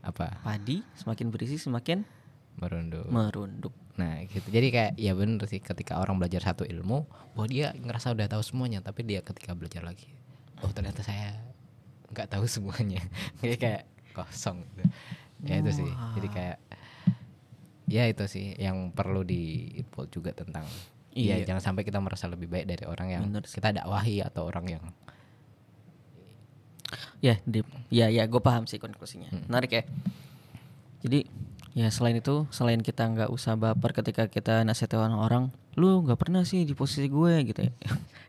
apa 0.00 0.32
padi 0.40 0.80
semakin 0.96 1.28
berisi 1.28 1.60
semakin 1.60 2.04
merunduk. 2.56 3.04
merunduk 3.08 3.74
Nah, 4.00 4.16
gitu. 4.24 4.48
Jadi 4.48 4.68
kayak 4.72 4.92
ya 4.96 5.12
bener 5.12 5.44
sih 5.44 5.60
ketika 5.60 6.00
orang 6.00 6.16
belajar 6.16 6.40
satu 6.40 6.64
ilmu, 6.64 7.04
bahwa 7.36 7.46
dia 7.52 7.76
ngerasa 7.76 8.16
udah 8.16 8.32
tahu 8.32 8.40
semuanya, 8.40 8.80
tapi 8.80 9.04
dia 9.04 9.20
ketika 9.20 9.52
belajar 9.52 9.84
lagi, 9.84 10.08
oh 10.62 10.70
ternyata 10.72 11.00
saya 11.02 11.36
nggak 12.10 12.28
tahu 12.30 12.44
semuanya. 12.46 13.00
kayak 13.40 13.58
kayak 13.58 13.82
kosong 14.12 14.62
gitu. 14.74 14.84
Ya 15.46 15.54
itu 15.60 15.70
sih. 15.72 15.90
Jadi 16.18 16.28
kayak 16.28 16.58
ya 17.90 18.06
itu 18.06 18.24
sih 18.30 18.54
yang 18.54 18.94
perlu 18.94 19.26
di 19.26 19.74
input 19.78 20.06
juga 20.10 20.30
tentang 20.30 20.62
Iya, 21.10 21.42
Iya. 21.42 21.50
jangan 21.50 21.74
sampai 21.74 21.82
kita 21.82 21.98
merasa 21.98 22.30
lebih 22.30 22.46
baik 22.46 22.70
dari 22.70 22.86
orang 22.86 23.08
yang 23.10 23.22
Bener 23.26 23.42
kita 23.42 23.74
dakwahi 23.74 24.22
atau 24.22 24.46
orang 24.46 24.78
yang 24.78 24.84
ya 27.18 27.34
di, 27.42 27.66
ya 27.90 28.06
ya 28.10 28.30
gue 28.30 28.38
paham 28.38 28.66
sih 28.70 28.78
konklusinya 28.78 29.26
menarik 29.50 29.70
ya 29.74 29.82
jadi 31.02 31.26
ya 31.70 31.86
selain 31.88 32.16
itu 32.16 32.50
selain 32.50 32.78
kita 32.78 33.06
nggak 33.06 33.30
usah 33.30 33.54
baper 33.54 33.94
ketika 33.94 34.26
kita 34.26 34.62
nasihatin 34.62 35.10
orang 35.10 35.54
lu 35.74 36.02
nggak 36.02 36.18
pernah 36.18 36.42
sih 36.42 36.62
di 36.62 36.74
posisi 36.74 37.06
gue 37.06 37.34
gitu 37.46 37.62
ya 37.62 37.72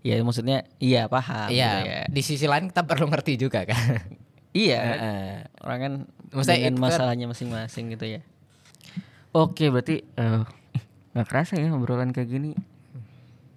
ya 0.14 0.22
maksudnya 0.22 0.62
iya 0.78 1.06
paham 1.06 1.50
Iya, 1.50 1.70
gitu 1.72 1.90
ya. 1.90 2.02
di 2.06 2.22
sisi 2.22 2.46
lain 2.46 2.70
kita 2.70 2.86
perlu 2.86 3.06
ngerti 3.08 3.34
juga 3.38 3.66
kan. 3.66 3.78
Iya, 4.52 4.80
Heeh. 4.84 5.32
orang 5.64 5.80
kan 5.80 5.94
Maksudnya 6.36 6.60
dengan 6.60 6.76
kan- 6.76 6.84
masalahnya 6.84 7.26
masing-masing 7.26 7.96
gitu 7.96 8.04
ya. 8.04 8.20
Oke, 9.32 9.72
berarti 9.72 10.04
eh, 10.04 10.44
nggak 11.16 11.24
kerasa 11.26 11.56
ya 11.56 11.72
obrolan 11.72 12.12
kayak 12.12 12.28
gini. 12.28 12.52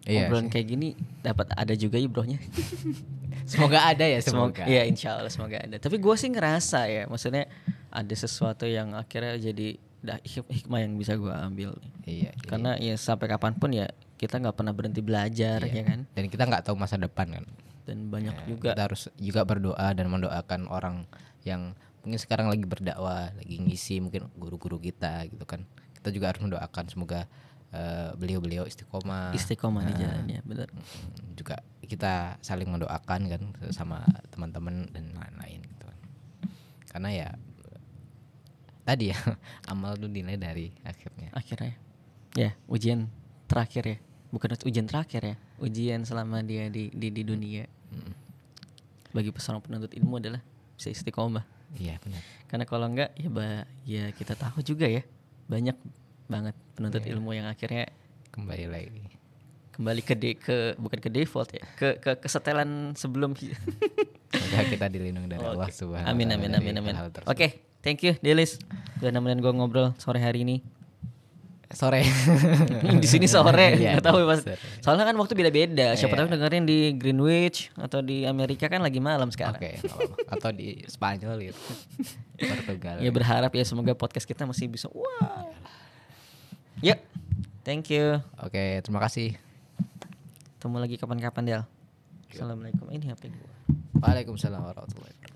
Iya. 0.05 0.29
obrolan 0.29 0.49
kayak 0.49 0.67
gini 0.69 0.89
dapat 1.21 1.49
ada 1.51 1.73
juga 1.73 1.97
ibrohnya. 1.97 2.37
Semoga 3.45 3.85
ada 3.85 4.05
ya 4.05 4.21
semoga. 4.21 4.61
semoga. 4.61 4.65
Iya, 4.65 4.83
insya 4.85 5.09
Allah 5.15 5.29
semoga 5.29 5.59
ada. 5.59 5.77
Tapi 5.77 5.97
gue 5.97 6.15
sih 6.15 6.29
ngerasa 6.29 6.81
ya, 6.87 7.03
maksudnya 7.05 7.45
ada 7.89 8.15
sesuatu 8.15 8.65
yang 8.65 8.93
akhirnya 8.93 9.37
jadi 9.39 9.77
dah 10.01 10.19
hik- 10.19 10.49
hikmah 10.51 10.81
yang 10.81 10.93
bisa 10.95 11.13
gue 11.15 11.29
ambil. 11.31 11.77
Iya. 12.05 12.33
jadi- 12.33 12.45
Karena 12.47 12.77
ya 12.77 12.95
sampai 12.95 13.27
kapan 13.27 13.53
pun 13.55 13.71
ya 13.71 13.89
kita 14.15 14.37
nggak 14.39 14.55
pernah 14.55 14.73
berhenti 14.73 15.01
belajar 15.01 15.61
Iya. 15.63 15.73
ya 15.75 15.83
kan. 15.83 16.01
Dan 16.11 16.25
kita 16.27 16.43
nggak 16.43 16.63
tahu 16.63 16.75
masa 16.75 16.97
depan 16.97 17.27
kan. 17.31 17.45
Dan 17.85 18.09
banyak 18.09 18.33
Ya, 18.35 18.45
juga 18.47 18.71
kita 18.73 18.83
harus 18.83 19.03
juga 19.15 19.41
berdoa 19.45 19.89
dan 19.93 20.07
mendoakan 20.07 20.61
orang 20.67 21.05
yang 21.43 21.77
mungkin 22.01 22.17
sekarang 22.17 22.49
lagi 22.49 22.65
berdakwah, 22.65 23.29
lagi 23.31 23.57
ngisi 23.59 24.01
mungkin 24.01 24.29
guru-guru 24.35 24.77
kita 24.79 25.25
gitu 25.27 25.45
kan. 25.45 25.69
Kita 25.95 26.09
juga 26.09 26.33
harus 26.33 26.41
mendoakan 26.41 26.85
semoga 26.89 27.29
eh, 27.75 28.11
beliau-beliau 28.15 28.65
istiqomah. 28.65 29.35
istiqomah 29.35 29.83
di 29.91 29.95
jalannya, 29.99 30.39
benar. 30.47 30.71
Mm, 30.71 31.35
juga 31.35 31.59
kita 31.83 32.39
saling 32.41 32.71
mendoakan 32.71 33.21
kan 33.27 33.43
sama 33.75 34.07
teman-teman 34.31 34.87
dan 34.95 35.11
lain-lain 35.13 35.61
gitu 35.61 35.85
kan. 35.85 35.99
Karena 36.89 37.09
ya 37.11 37.29
tadi 38.85 39.11
ya 39.11 39.19
amal 39.73 39.97
tuh 39.97 40.09
dinilai 40.09 40.37
dari 40.37 40.71
akhirnya. 40.85 41.33
akhirnya 41.33 41.75
ya 42.37 42.51
ujian 42.69 43.09
terakhir 43.49 43.85
ya 43.87 43.99
bukan 44.29 44.59
ujian 44.67 44.85
terakhir 44.85 45.23
ya 45.25 45.37
ujian 45.63 46.03
selama 46.05 46.43
dia 46.45 46.69
di 46.69 46.91
di, 46.93 47.09
di 47.09 47.23
dunia 47.25 47.65
bagi 49.15 49.31
seorang 49.31 49.63
penuntut 49.63 49.95
ilmu 49.95 50.19
adalah 50.19 50.43
bisa 50.75 50.91
istiqomah 50.91 51.47
Iya 51.75 51.99
benar. 52.03 52.23
karena 52.51 52.65
kalau 52.67 52.87
enggak 52.87 53.11
ya 53.19 53.31
ba, 53.31 53.67
ya 53.83 54.05
kita 54.15 54.35
tahu 54.39 54.63
juga 54.63 54.87
ya 54.87 55.03
banyak 55.51 55.75
banget 56.27 56.55
penuntut 56.73 57.03
ilmu 57.03 57.31
yang 57.33 57.47
akhirnya 57.47 57.89
Kembali 58.29 58.67
lagi. 58.67 59.05
kembali 59.71 60.01
ke 60.01 60.15
de, 60.15 60.31
ke 60.35 60.57
bukan 60.77 60.99
ke 60.99 61.09
default 61.09 61.51
ya 61.51 61.65
ke 61.75 61.99
ke 61.99 62.15
kesetelan 62.17 62.95
sebelum 62.95 63.35
Semoga 64.35 64.63
kita 64.65 64.87
dilindungi 64.87 65.27
dari 65.29 65.43
Allah 65.43 65.67
Oke. 65.67 65.75
Subhanahu 65.75 66.09
amin 66.09 66.29
amin 66.31 66.51
amin 66.53 66.75
amin 66.77 66.95
oke 66.95 67.11
tersebut. 67.27 67.51
thank 67.81 67.99
you 68.01 68.15
Delis 68.19 68.59
udah 68.97 69.11
nemenin 69.11 69.39
gue 69.39 69.51
ngobrol 69.51 69.91
sore 69.97 70.19
hari 70.19 70.43
ini 70.43 70.59
Sore. 71.67 72.07
di 73.03 73.09
sini 73.09 73.27
sore 73.27 73.75
Iya, 73.75 73.99
nggak 73.99 74.07
tahu 74.07 74.23
ya, 74.23 74.27
pas 74.29 74.41
sore. 74.41 74.55
soalnya 74.79 75.05
kan 75.05 75.17
waktu 75.17 75.35
beda-beda 75.35 75.87
siapa 75.93 76.15
Iya. 76.15 76.21
tahu 76.21 76.29
dengerin 76.31 76.63
di 76.63 76.79
Greenwich 76.95 77.75
atau 77.75 77.99
di 77.99 78.23
Amerika 78.23 78.67
kan 78.69 78.79
lagi 78.79 79.03
malam 79.03 79.27
sekarang 79.29 79.59
apa-apa. 79.59 80.23
atau 80.31 80.51
di 80.51 80.87
Spanyol 80.87 81.35
gitu. 81.45 81.59
Portugal. 82.47 82.99
ya 82.99 83.11
berharap 83.11 83.51
ya 83.51 83.65
semoga 83.65 83.91
podcast 83.93 84.23
kita 84.23 84.43
masih 84.45 84.67
bisa 84.67 84.87
wow 84.87 85.51
ya 86.81 86.97
thank 87.63 87.91
you. 87.93 88.19
Oke, 88.41 88.81
terima 88.83 89.01
kasih. 89.03 89.37
ketemu 90.65 90.81
lagi 90.81 90.97
kapan-kapan 90.97 91.45
Del. 91.45 91.63
Assalamualaikum. 92.33 92.89
Ini 92.89 93.05
HP 93.13 93.29
gua. 93.37 93.53
Waalaikumsalam 94.01 94.65
warahmatullahi 94.65 95.13
wabarakatuh. 95.13 95.34